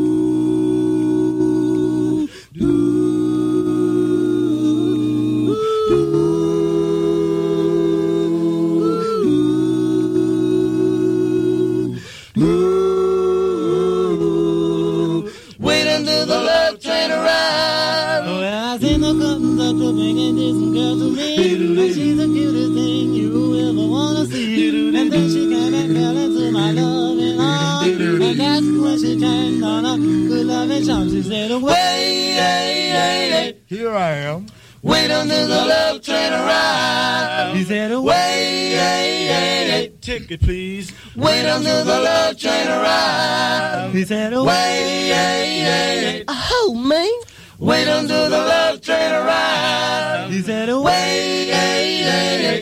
Here 33.75 33.91
I 33.93 34.13
am. 34.31 34.47
wait 34.83 35.11
until 35.11 35.49
the 35.49 35.65
love 35.67 36.01
train 36.01 36.33
arrives. 36.33 37.59
He 37.59 37.65
said, 37.65 37.91
Wait, 37.99 39.91
ticket 40.01 40.41
please. 40.41 40.93
wait 41.17 41.45
until 41.45 41.85
the 41.85 41.99
love 42.01 42.39
train 42.39 42.69
arrives. 42.69 43.93
He 43.93 44.05
said, 44.05 44.33
Wait, 44.33 46.25
oh 46.29 46.73
man. 46.77 47.11
wait 47.59 47.89
until 47.89 48.31
the 48.31 48.39
love 48.39 48.81
train 48.81 49.13
arrives. 49.13 50.33
He 50.33 50.41
said, 50.43 50.69
Wait, 50.73 51.49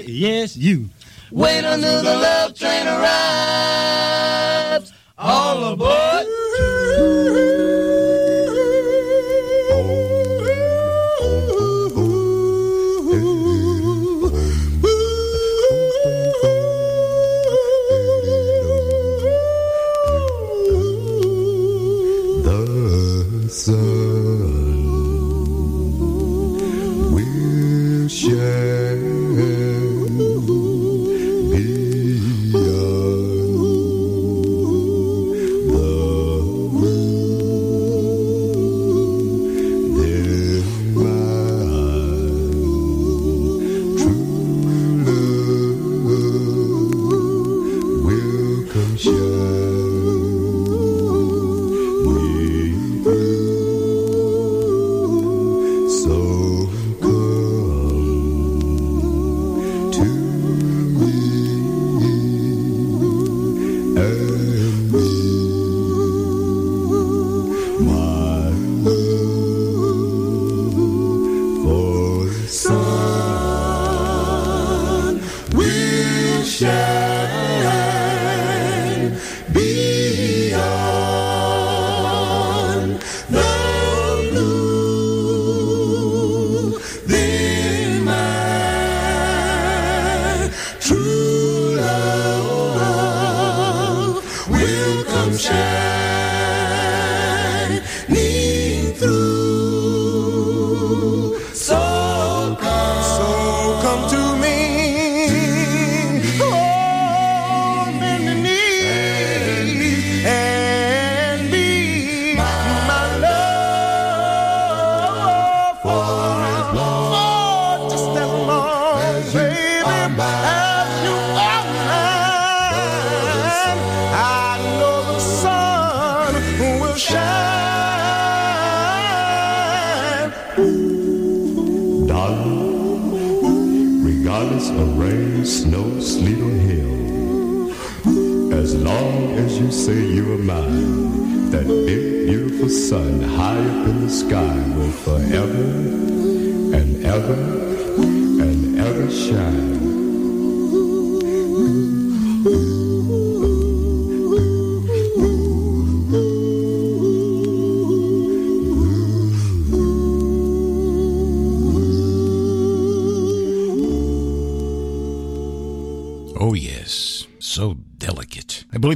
yes, 0.08 0.56
you. 0.56 0.88
wait 1.30 1.62
until 1.62 2.02
the 2.02 2.16
love 2.16 2.54
train 2.54 2.88
arrives. 2.88 4.90
All 5.18 5.74
aboard. 5.74 6.26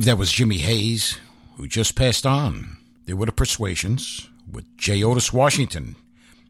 That 0.06 0.18
was 0.18 0.30
Jimmy 0.30 0.58
Hayes, 0.58 1.18
who 1.56 1.66
just 1.66 1.96
passed 1.96 2.24
on. 2.24 2.76
There 3.06 3.16
were 3.16 3.26
the 3.26 3.32
Persuasions 3.32 4.28
with 4.48 4.64
J. 4.76 5.02
Otis 5.02 5.32
Washington, 5.32 5.96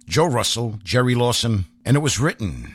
Joe 0.06 0.26
Russell, 0.26 0.78
Jerry 0.84 1.14
Lawson, 1.14 1.64
and 1.82 1.96
it 1.96 2.00
was 2.00 2.20
written 2.20 2.74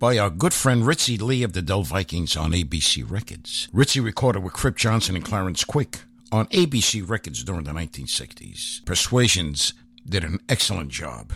by 0.00 0.18
our 0.18 0.28
good 0.28 0.52
friend 0.52 0.82
Ritzy 0.82 1.20
Lee 1.20 1.44
of 1.44 1.52
the 1.52 1.62
Dell 1.62 1.84
Vikings 1.84 2.36
on 2.36 2.50
ABC 2.50 3.08
Records. 3.08 3.68
Ritzy 3.72 4.02
recorded 4.02 4.42
with 4.42 4.54
Kripp 4.54 4.74
Johnson 4.74 5.14
and 5.14 5.24
Clarence 5.24 5.62
Quick 5.62 6.00
on 6.32 6.46
ABC 6.46 7.08
Records 7.08 7.44
during 7.44 7.62
the 7.62 7.70
1960s. 7.70 8.84
Persuasions 8.84 9.72
did 10.04 10.24
an 10.24 10.40
excellent 10.48 10.88
job. 10.88 11.32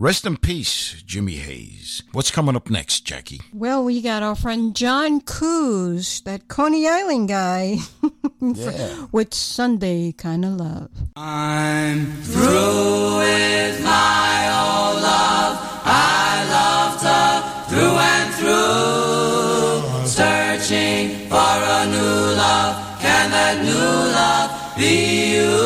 Rest 0.00 0.24
in 0.26 0.36
peace, 0.36 1.02
Jimmy 1.04 1.38
Hayes. 1.38 2.04
What's 2.12 2.30
coming 2.30 2.54
up 2.54 2.70
next, 2.70 3.00
Jackie? 3.04 3.40
Well, 3.52 3.82
we 3.82 4.00
got 4.00 4.22
our 4.22 4.36
friend 4.36 4.72
John 4.76 5.20
Coos, 5.20 6.20
that 6.20 6.46
Coney 6.46 6.86
Island 6.86 7.28
guy, 7.28 7.78
Yeah. 8.40 9.06
with 9.12 9.34
Sunday 9.34 10.12
kind 10.12 10.44
of 10.44 10.52
love. 10.52 10.90
I'm 11.16 12.06
through 12.22 13.18
with 13.18 13.76
my 13.84 14.38
old 14.62 14.96
love. 15.02 15.54
I 15.84 16.30
loved 16.56 17.02
her 17.10 17.32
through 17.68 17.96
and 18.12 18.28
through. 18.38 20.06
Searching 20.06 21.28
for 21.28 21.56
a 21.78 21.86
new 21.86 22.16
love. 22.42 22.74
Can 23.00 23.30
that 23.30 23.56
new 23.62 23.92
love 24.18 24.48
be 24.76 25.34
you? 25.36 25.56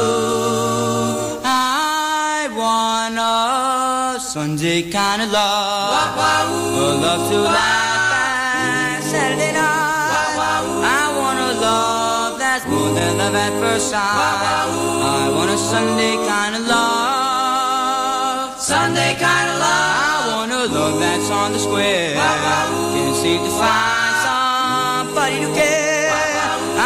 I 1.44 2.48
want 2.56 3.16
a 3.18 4.20
Sunday 4.20 4.90
kind 4.90 5.22
of 5.22 5.30
love. 5.30 5.92
A 6.16 7.00
love 7.04 7.30
to 7.30 7.38
laugh 7.40 7.91
love 13.22 13.34
at 13.34 13.52
first 13.62 13.90
sight. 13.90 14.02
I 14.02 15.30
want 15.36 15.50
a 15.50 15.58
Sunday 15.58 16.14
kind 16.26 16.54
of 16.58 16.62
love. 16.66 18.58
Sunday 18.58 19.14
kind 19.14 19.46
of 19.52 19.56
love. 19.62 19.94
I 20.10 20.34
want 20.34 20.50
a 20.50 20.60
love 20.66 20.98
that's 20.98 21.30
on 21.30 21.52
the 21.54 21.58
square. 21.58 22.14
Can't 22.14 23.16
seem 23.22 23.40
to 23.46 23.52
find 23.62 24.14
somebody 24.26 25.38
to 25.44 25.50
care. 25.54 26.10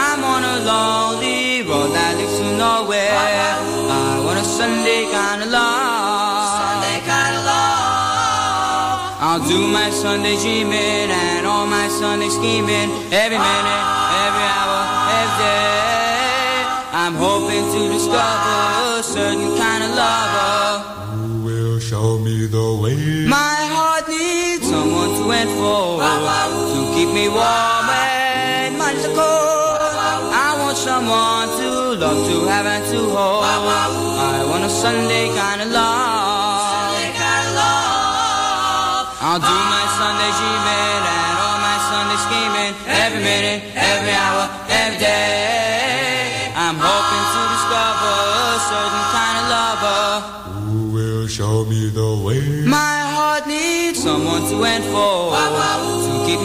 I'm 0.04 0.20
on 0.34 0.42
a 0.44 0.56
lonely 0.70 1.62
road 1.68 1.90
that 1.96 2.12
leads 2.18 2.36
to 2.40 2.46
nowhere. 2.60 3.16
I 3.16 4.20
want 4.24 4.38
a 4.38 4.44
Sunday 4.44 5.08
kind 5.18 5.40
of 5.44 5.48
love. 5.48 6.52
Sunday 6.60 6.98
kind 7.12 7.32
of 7.38 7.42
love. 7.48 7.64
I'll 9.26 9.44
do 9.48 9.60
my 9.78 9.88
Sunday 9.90 10.36
dreaming 10.36 11.08
and 11.08 11.46
all 11.46 11.66
my 11.66 11.88
Sunday 11.88 12.28
scheming 12.28 12.90
every 13.22 13.40
minute, 13.40 13.82
I'm 16.98 17.12
hoping 17.12 17.60
to 17.60 17.92
discover 17.92 18.56
a 18.96 19.02
certain 19.02 19.54
kind 19.58 19.84
of 19.84 19.90
lover. 20.00 20.80
Who 21.12 21.44
will 21.44 21.78
show 21.78 22.16
me 22.18 22.46
the 22.46 22.68
way. 22.82 23.28
My 23.28 23.56
heart 23.74 24.08
needs 24.08 24.64
someone 24.66 25.12
to 25.20 25.28
wait 25.28 25.50
for 25.60 26.00
to 26.00 26.80
keep 26.96 27.12
me 27.12 27.28
warm 27.28 27.84
when 27.92 28.78
months 28.80 29.04
are 29.04 29.12
cold. 29.12 29.76
I 30.32 30.56
want 30.56 30.78
someone 30.78 31.48
to 31.60 31.68
love, 32.00 32.20
to 32.28 32.36
have, 32.48 32.64
and 32.64 32.84
to 32.92 33.00
hold. 33.12 33.44
I 33.44 34.46
want 34.48 34.64
a 34.64 34.70
Sunday 34.70 35.28
kind 35.36 35.60
of 35.60 35.68
love. 35.68 36.16
I'll 39.20 39.42
do 39.42 39.56
my 39.74 39.84
Sunday 40.00 40.30
dreaming 40.38 40.85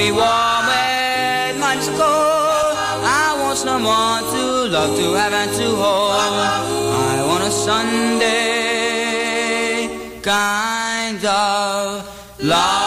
me 0.01 0.11
warm 0.11 0.67
are 1.69 1.77
cold. 2.01 2.75
I 3.23 3.37
want 3.41 3.57
someone 3.57 4.23
to 4.33 4.43
love, 4.73 4.93
to 4.99 5.05
have, 5.19 5.33
and 5.41 5.51
to 5.59 5.67
hold. 5.81 6.11
I 7.13 7.17
want 7.29 7.43
a 7.43 7.51
Sunday 7.51 8.31
kind 10.21 11.23
of 11.25 11.83
love. 12.39 12.81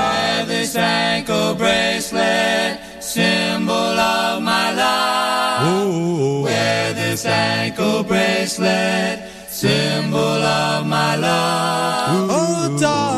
Wear 0.00 0.46
this 0.52 0.72
ankle 0.76 1.54
bracelet, 1.54 2.80
symbol 3.02 3.94
of 4.14 4.42
my 4.42 4.66
life. 4.82 6.44
Wear 6.44 6.92
this 6.92 7.24
ankle 7.24 8.02
bracelet, 8.04 9.21
symbol 9.62 10.18
of 10.18 10.84
my 10.88 11.14
love. 11.14 12.28
Love. 12.28 12.30
Oh, 12.34 12.78
darling, 12.80 13.11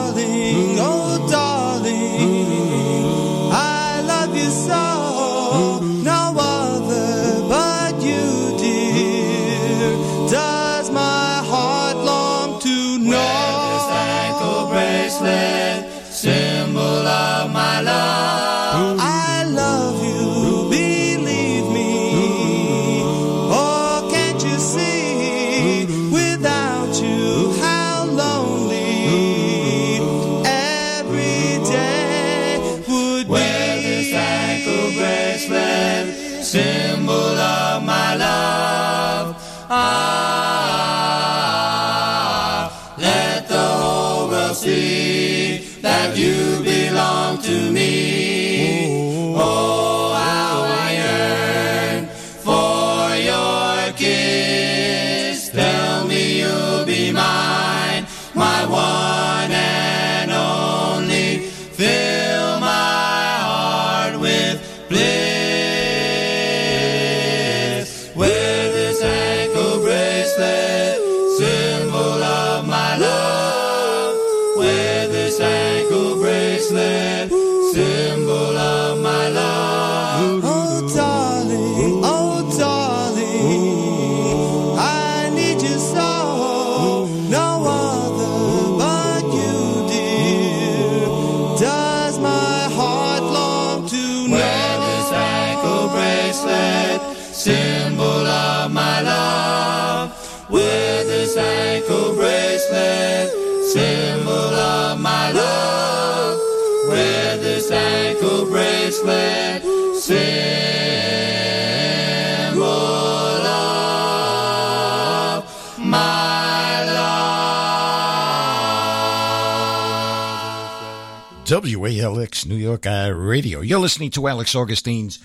WALX 121.72 122.44
New 122.46 122.56
York 122.56 122.82
iRadio. 122.82 123.66
You're 123.66 123.78
listening 123.78 124.10
to 124.10 124.28
Alex 124.28 124.54
Augustine's 124.54 125.18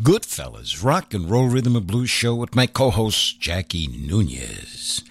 Goodfellas 0.00 0.84
Rock 0.84 1.14
and 1.14 1.30
Roll 1.30 1.48
Rhythm 1.48 1.74
and 1.74 1.86
Blues 1.86 2.10
Show 2.10 2.34
with 2.34 2.54
my 2.54 2.66
co-host 2.66 3.40
Jackie 3.40 3.86
Nunez. 3.86 5.02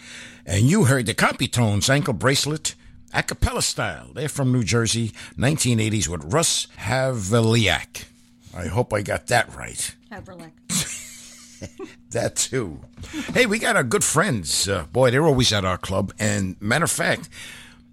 And 0.45 0.70
you 0.70 0.86
heard 0.86 1.07
the 1.07 1.16
Compitones 1.16 1.90
ankle 1.90 2.14
bracelet 2.14 2.76
a 3.12 3.24
cappella 3.24 3.64
style. 3.64 4.10
They're 4.14 4.30
from 4.30 4.52
New 4.52 4.64
Jersey, 4.64 5.12
1980s 5.38 6.07
with 6.07 6.32
Russ 6.32 6.68
Havliak. 6.78 8.06
I 8.56 8.68
hope 8.68 8.94
I 8.94 9.02
got 9.02 9.28
that 9.28 9.56
right. 9.56 9.95
Haverlack. 10.12 10.52
that 12.12 12.36
too. 12.36 12.82
Hey, 13.34 13.48
we 13.48 13.57
got 13.57 13.76
our 13.76 13.84
good 13.84 14.03
friends. 14.03 14.70
Uh, 14.70 14.86
boy, 14.91 15.10
they're 15.10 15.26
always 15.26 15.52
at 15.52 15.66
our 15.66 15.78
club. 15.80 16.14
And 16.20 16.62
matter 16.62 16.86
of 16.86 16.91
fact, 16.91 17.28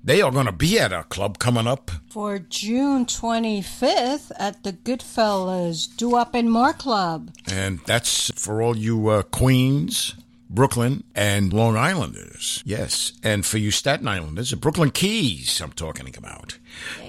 they 0.04 0.20
are 0.20 0.32
going 0.32 0.46
to 0.46 0.52
be 0.52 0.78
at 0.78 0.92
our 0.92 1.04
club 1.04 1.38
coming 1.38 1.66
up. 1.66 1.90
For 2.10 2.38
June 2.38 3.06
25th 3.06 4.32
at 4.38 4.62
the 4.64 4.72
Goodfellas 4.72 5.96
Doo 5.96 6.10
Wop 6.10 6.34
and 6.34 6.50
More 6.50 6.72
Club. 6.72 7.30
And 7.50 7.80
that's 7.86 8.30
for 8.34 8.60
all 8.60 8.76
you 8.76 9.08
uh, 9.08 9.22
Queens, 9.22 10.14
Brooklyn, 10.50 11.04
and 11.14 11.52
Long 11.52 11.76
Islanders. 11.76 12.62
Yes. 12.66 13.12
And 13.22 13.46
for 13.46 13.58
you 13.58 13.70
Staten 13.70 14.08
Islanders, 14.08 14.50
the 14.50 14.56
Brooklyn 14.56 14.90
Keys, 14.90 15.60
I'm 15.60 15.72
talking 15.72 16.14
about. 16.16 16.58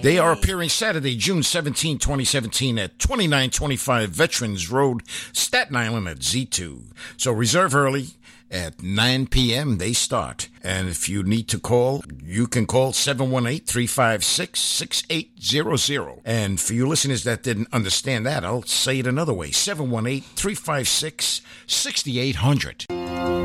They 0.02 0.18
are 0.18 0.32
appearing 0.32 0.68
Saturday, 0.70 1.16
June 1.16 1.42
17, 1.42 1.98
2017 1.98 2.78
at 2.78 2.98
2925 2.98 4.10
Veterans 4.10 4.70
Road, 4.70 5.02
Staten 5.32 5.76
Island 5.76 6.08
at 6.08 6.18
Z2. 6.18 6.84
So 7.16 7.32
reserve 7.32 7.74
early. 7.74 8.08
At 8.54 8.84
9 8.84 9.26
p.m., 9.26 9.78
they 9.78 9.92
start. 9.92 10.48
And 10.62 10.88
if 10.88 11.08
you 11.08 11.24
need 11.24 11.48
to 11.48 11.58
call, 11.58 12.04
you 12.22 12.46
can 12.46 12.66
call 12.66 12.92
718 12.92 13.66
356 13.66 14.60
6800. 14.60 16.20
And 16.24 16.60
for 16.60 16.72
you 16.72 16.86
listeners 16.86 17.24
that 17.24 17.42
didn't 17.42 17.66
understand 17.72 18.26
that, 18.26 18.44
I'll 18.44 18.62
say 18.62 19.00
it 19.00 19.08
another 19.08 19.34
way 19.34 19.50
718 19.50 20.20
356 20.36 21.42
6800. 21.66 22.84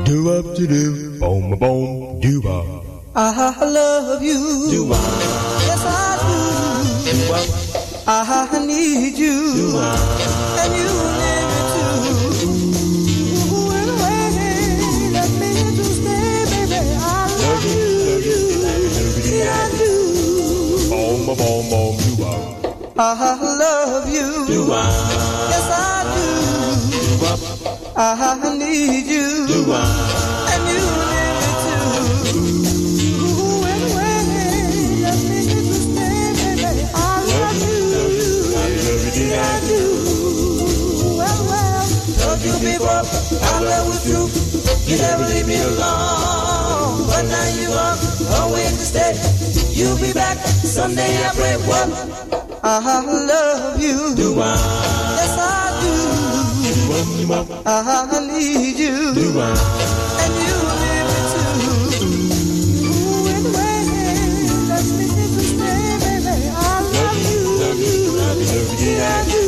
Do 0.05 0.29
up 0.29 0.55
to 0.55 0.67
do, 0.67 1.19
boom, 1.19 1.57
boom, 1.57 2.19
do 2.19 2.47
up. 2.47 2.85
I 3.15 3.65
love 3.65 4.21
you. 4.21 4.67
Do 4.69 4.89
Yes, 4.89 5.85
I 5.85 6.17
do. 6.21 7.49
I 8.05 8.63
need 8.63 9.17
you. 9.17 9.73
And 10.59 10.75
you 10.75 11.18
Boom, 21.29 21.37
boom, 21.37 21.69
boom, 21.69 21.93
do 22.17 22.25
up. 22.25 22.97
I 22.97 23.37
love 23.37 24.09
you. 24.09 24.47
Do 24.47 24.73
I? 24.73 24.81
Yes, 25.51 25.69
I 25.69 26.01
do. 26.15 26.25
Ah, 27.95 28.41
I 28.41 28.57
need 28.57 29.05
you. 29.05 29.45
Do 29.45 29.59
I? 29.69 29.77
And 30.49 30.63
you 30.73 30.81
need 31.13 31.35
me 31.37 31.51
too. 31.61 31.85
Ooh, 33.21 33.61
anyway, 33.61 34.17
let 35.05 35.17
me 35.29 35.39
to 35.45 35.77
stay, 35.85 36.33
baby. 36.33 36.81
I 36.95 36.97
love 37.29 37.61
you. 37.61 37.77
Yeah, 39.29 39.45
I 39.45 39.61
do. 39.69 39.81
Well, 41.15 41.41
well, 41.45 41.85
told 42.17 42.41
you 42.41 42.57
before, 42.57 43.05
our 43.53 43.61
love 43.69 43.85
was 43.85 44.01
true. 44.01 44.27
You 44.89 44.97
never 44.97 45.25
leave 45.27 45.45
me 45.47 45.57
alone. 45.61 45.98
Someday. 50.79 51.13
I 51.27 51.29
pray 51.35 51.55
what? 51.67 51.87
I 52.63 53.03
love 53.31 53.81
you. 53.81 54.15
Do 54.15 54.27
I? 54.39 54.55
Yes, 55.19 55.35
I 55.37 55.75
do. 55.83 55.93
I 57.65 58.19
need 58.27 58.77
you. 58.79 58.95
Do 59.19 59.27
I? 59.39 59.51
And 60.23 60.33
you 60.45 60.55
need 60.81 61.05
me 61.09 61.19
too. 61.31 61.49
Ooh, 62.87 63.27
let 64.71 64.85
me 64.97 65.07
stay, 65.51 65.83
baby. 66.03 66.35
I 66.55 66.75
love 66.95 67.19
you. 67.27 67.43
Yeah, 68.79 69.11
I 69.11 69.27
do. 69.31 69.41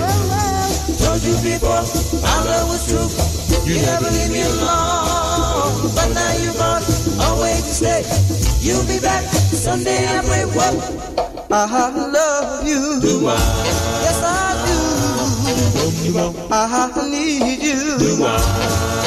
Well, 0.00 0.22
well, 0.30 0.70
told 1.02 1.22
you 1.22 1.34
before, 1.46 1.84
our 2.30 2.42
love 2.50 2.66
was 2.70 2.82
true. 2.88 3.10
You 3.68 3.74
never 3.80 4.10
leave 4.10 4.32
me 4.32 4.42
alone. 4.42 5.94
But 5.94 6.08
now 6.18 6.32
you're 6.42 6.54
gone, 6.54 6.73
always 7.20 7.62
to 7.62 7.74
stay. 7.74 8.02
You'll 8.60 8.86
be 8.86 8.98
back 9.00 9.24
someday. 9.24 10.06
I 10.08 10.22
pray, 10.24 10.44
well, 10.56 10.76
I 11.50 11.90
love 11.90 12.66
you. 12.66 13.00
Do 13.00 13.28
I? 13.28 13.36
Yes, 14.04 14.22
I 14.22 14.54
do. 14.66 14.94
I 16.16 16.64
uh-huh, 16.64 17.08
need 17.08 17.62
you. 17.62 17.98
Do 17.98 18.24
I? 18.24 18.38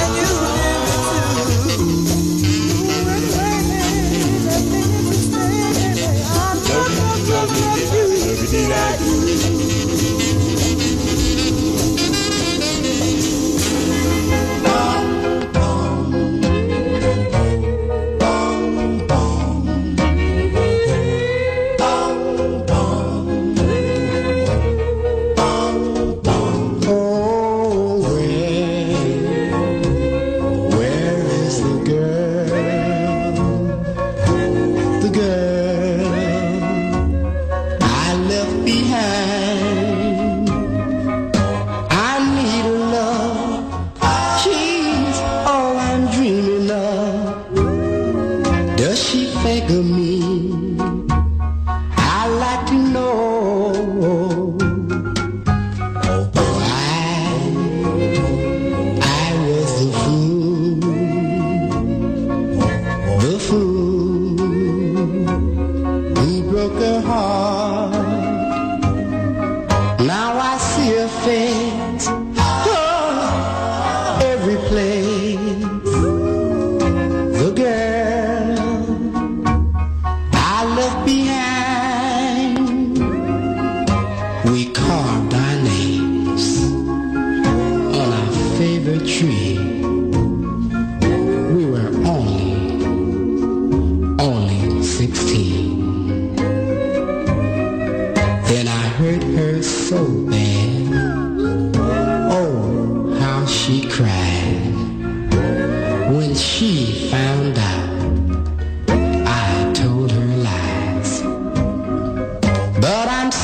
And 0.02 0.12
you 0.18 0.27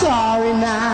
sorry 0.04 0.52
now, 0.52 0.93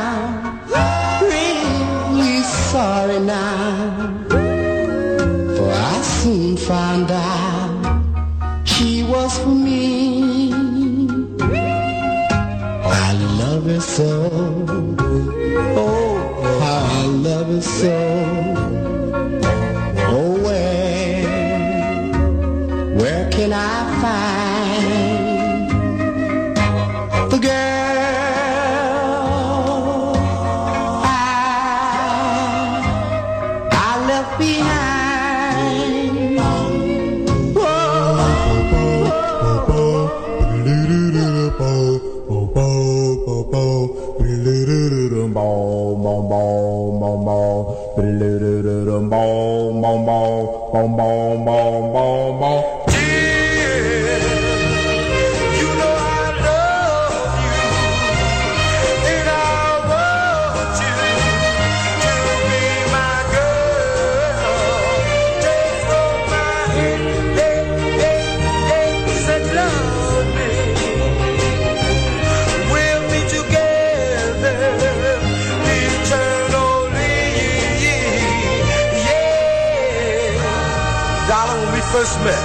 first 82.00 82.18
met, 82.24 82.44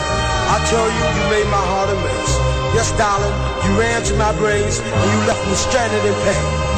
I 0.50 0.58
tell 0.66 0.88
you, 0.90 1.04
you 1.14 1.30
made 1.30 1.46
my 1.48 1.64
heart 1.70 1.88
a 1.88 1.94
mess. 1.94 2.30
Yes, 2.74 2.90
darling, 2.98 3.30
you 3.62 3.78
ran 3.78 4.02
to 4.02 4.14
my 4.14 4.36
brains 4.36 4.80
and 4.80 5.10
you 5.12 5.18
left 5.28 5.46
me 5.46 5.54
stranded 5.54 6.04
in 6.04 6.14
pain. 6.26 6.73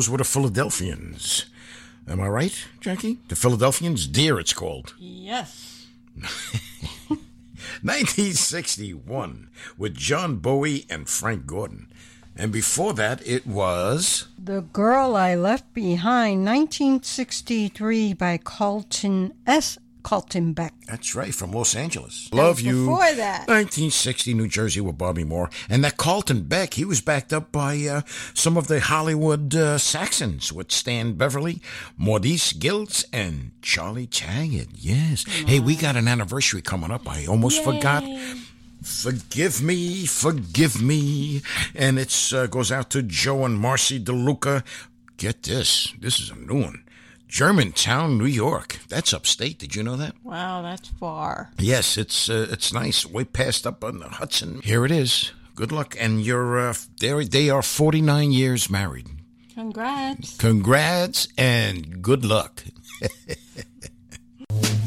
Those 0.00 0.08
were 0.08 0.16
the 0.16 0.24
Philadelphians. 0.24 1.44
Am 2.08 2.22
I 2.22 2.28
right, 2.28 2.66
Jackie? 2.80 3.18
The 3.28 3.36
Philadelphians? 3.36 4.06
Dear, 4.06 4.40
it's 4.40 4.54
called. 4.54 4.94
Yes. 4.98 5.88
1961 7.82 9.50
with 9.76 9.94
John 9.94 10.36
Bowie 10.36 10.86
and 10.88 11.06
Frank 11.06 11.44
Gordon. 11.44 11.92
And 12.34 12.50
before 12.50 12.94
that, 12.94 13.20
it 13.26 13.46
was. 13.46 14.28
The 14.42 14.62
Girl 14.62 15.16
I 15.16 15.34
Left 15.34 15.74
Behind, 15.74 16.46
1963 16.46 18.14
by 18.14 18.38
Carlton 18.38 19.34
S. 19.46 19.76
Carlton 20.02 20.52
Beck. 20.52 20.74
That's 20.86 21.14
right, 21.14 21.34
from 21.34 21.52
Los 21.52 21.74
Angeles. 21.74 22.28
That 22.30 22.36
Love 22.36 22.60
You. 22.60 22.84
before 22.86 23.12
that. 23.14 23.46
1960, 23.48 24.34
New 24.34 24.48
Jersey 24.48 24.80
with 24.80 24.98
Bobby 24.98 25.24
Moore. 25.24 25.50
And 25.68 25.84
that 25.84 25.96
Carlton 25.96 26.42
Beck, 26.42 26.74
he 26.74 26.84
was 26.84 27.00
backed 27.00 27.32
up 27.32 27.52
by 27.52 27.78
uh, 27.86 28.02
some 28.34 28.56
of 28.56 28.66
the 28.66 28.80
Hollywood 28.80 29.54
uh, 29.54 29.78
Saxons 29.78 30.52
with 30.52 30.72
Stan 30.72 31.14
Beverly, 31.14 31.60
Maurice 31.96 32.52
Giltz, 32.52 33.04
and 33.12 33.52
Charlie 33.62 34.06
Taggart. 34.06 34.68
Yes. 34.74 35.24
Hey, 35.24 35.60
we 35.60 35.76
got 35.76 35.96
an 35.96 36.08
anniversary 36.08 36.62
coming 36.62 36.90
up. 36.90 37.08
I 37.08 37.26
almost 37.26 37.62
forgot. 37.62 38.04
Forgive 38.82 39.62
me, 39.62 40.06
forgive 40.06 40.80
me. 40.82 41.42
And 41.74 41.98
it 41.98 42.32
uh, 42.34 42.46
goes 42.46 42.72
out 42.72 42.90
to 42.90 43.02
Joe 43.02 43.44
and 43.44 43.58
Marcy 43.58 44.00
DeLuca. 44.02 44.64
Get 45.18 45.42
this. 45.42 45.92
This 46.00 46.18
is 46.18 46.30
a 46.30 46.36
new 46.36 46.62
one. 46.62 46.82
Germantown, 47.30 48.18
New 48.18 48.26
York. 48.26 48.80
That's 48.88 49.14
upstate. 49.14 49.60
Did 49.60 49.76
you 49.76 49.84
know 49.84 49.94
that? 49.96 50.16
Wow, 50.24 50.62
that's 50.62 50.88
far. 50.88 51.50
Yes, 51.58 51.96
it's 51.96 52.28
uh, 52.28 52.48
it's 52.50 52.72
nice. 52.72 53.06
Way 53.06 53.24
past 53.24 53.68
up 53.68 53.84
on 53.84 54.00
the 54.00 54.08
Hudson. 54.08 54.60
Here 54.64 54.84
it 54.84 54.90
is. 54.90 55.30
Good 55.54 55.70
luck. 55.70 55.96
And 55.98 56.20
you're 56.20 56.58
uh, 56.58 56.74
they 56.98 57.24
they 57.24 57.48
are 57.48 57.62
49 57.62 58.32
years 58.32 58.68
married. 58.68 59.06
Congrats. 59.54 60.36
Congrats 60.38 61.28
and 61.38 62.02
good 62.02 62.24
luck. 62.24 62.64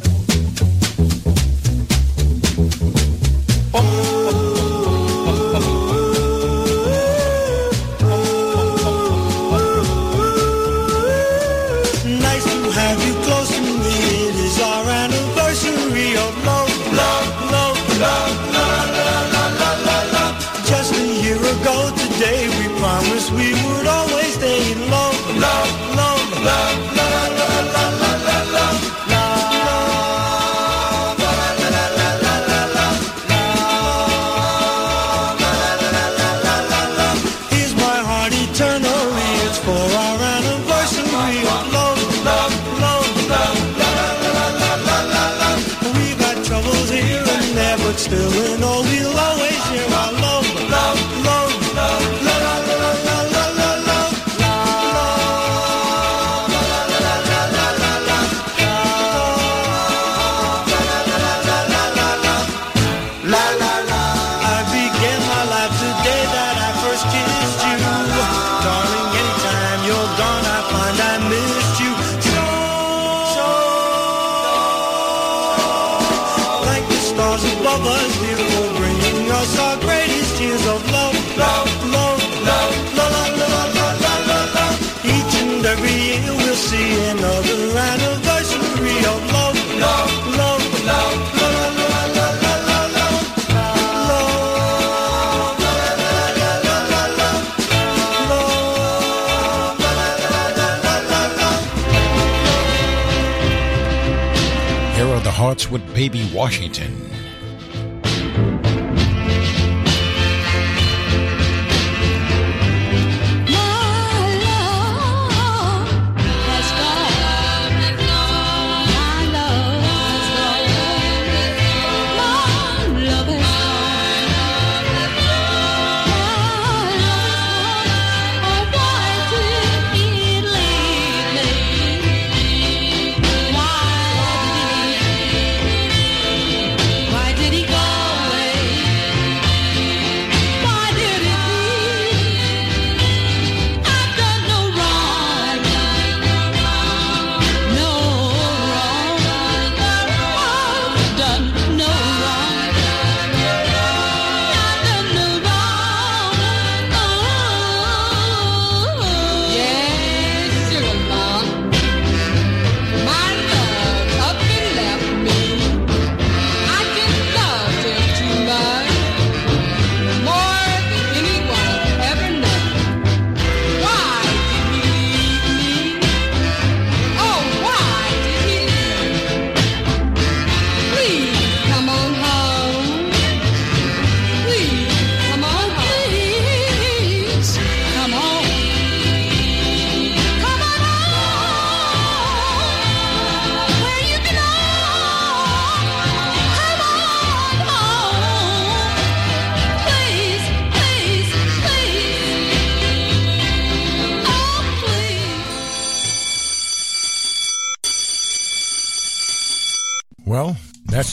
starts 105.54 105.70
with 105.70 105.94
Baby 105.94 106.28
Washington. 106.34 107.03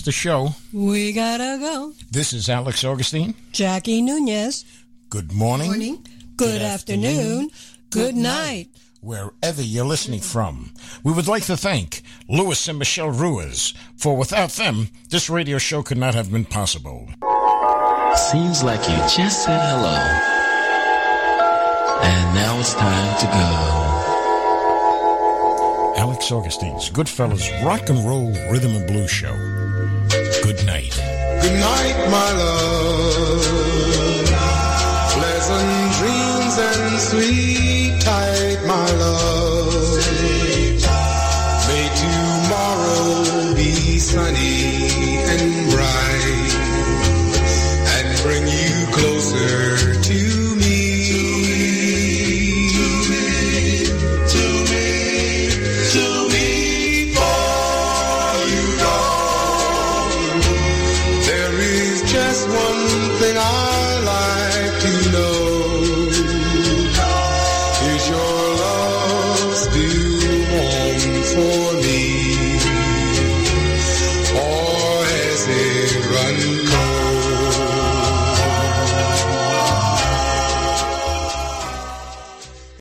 That's 0.00 0.06
the 0.06 0.12
show. 0.12 0.54
We 0.72 1.12
gotta 1.12 1.58
go. 1.60 1.92
This 2.10 2.32
is 2.32 2.48
Alex 2.48 2.84
Augustine. 2.84 3.34
Jackie 3.52 4.00
Nunez. 4.00 4.64
Good 5.10 5.30
morning. 5.32 6.06
Good, 6.36 6.62
afternoon. 6.62 7.50
Good 7.90 8.14
night. 8.14 8.68
Wherever 9.02 9.60
you're 9.60 9.84
listening 9.84 10.20
from, 10.20 10.72
we 11.04 11.12
would 11.12 11.28
like 11.28 11.44
to 11.44 11.56
thank 11.56 12.02
Louis 12.28 12.68
and 12.68 12.78
Michelle 12.78 13.10
Ruiz, 13.10 13.74
for 13.96 14.16
without 14.16 14.50
them, 14.50 14.88
this 15.10 15.28
radio 15.28 15.58
show 15.58 15.82
could 15.82 15.98
not 15.98 16.14
have 16.14 16.32
been 16.32 16.46
possible. 16.46 17.08
Seems 18.30 18.62
like 18.62 18.80
you 18.88 18.96
just 19.14 19.44
said 19.44 19.60
hello. 19.60 19.98
And 22.02 22.34
now 22.34 22.58
it's 22.58 22.72
time 22.74 23.18
to 23.20 23.26
go. 23.26 24.00
Alex 26.00 26.32
Augustine's 26.32 26.88
Goodfellas 26.90 27.64
Rock 27.64 27.90
and 27.90 27.98
Roll 28.06 28.30
Rhythm 28.50 28.74
and 28.76 28.86
Blues 28.86 29.10
Show. 29.10 29.59
Good 30.42 30.64
night. 30.64 30.96
Good 31.42 31.60
night, 31.60 31.96
my 32.10 32.32
love. 32.32 33.44
Pleasant 35.12 35.92
dreams 35.98 36.58
and 36.58 37.00
sleep 37.00 38.00
tight, 38.00 38.58
my 38.66 38.90
love. 38.92 39.29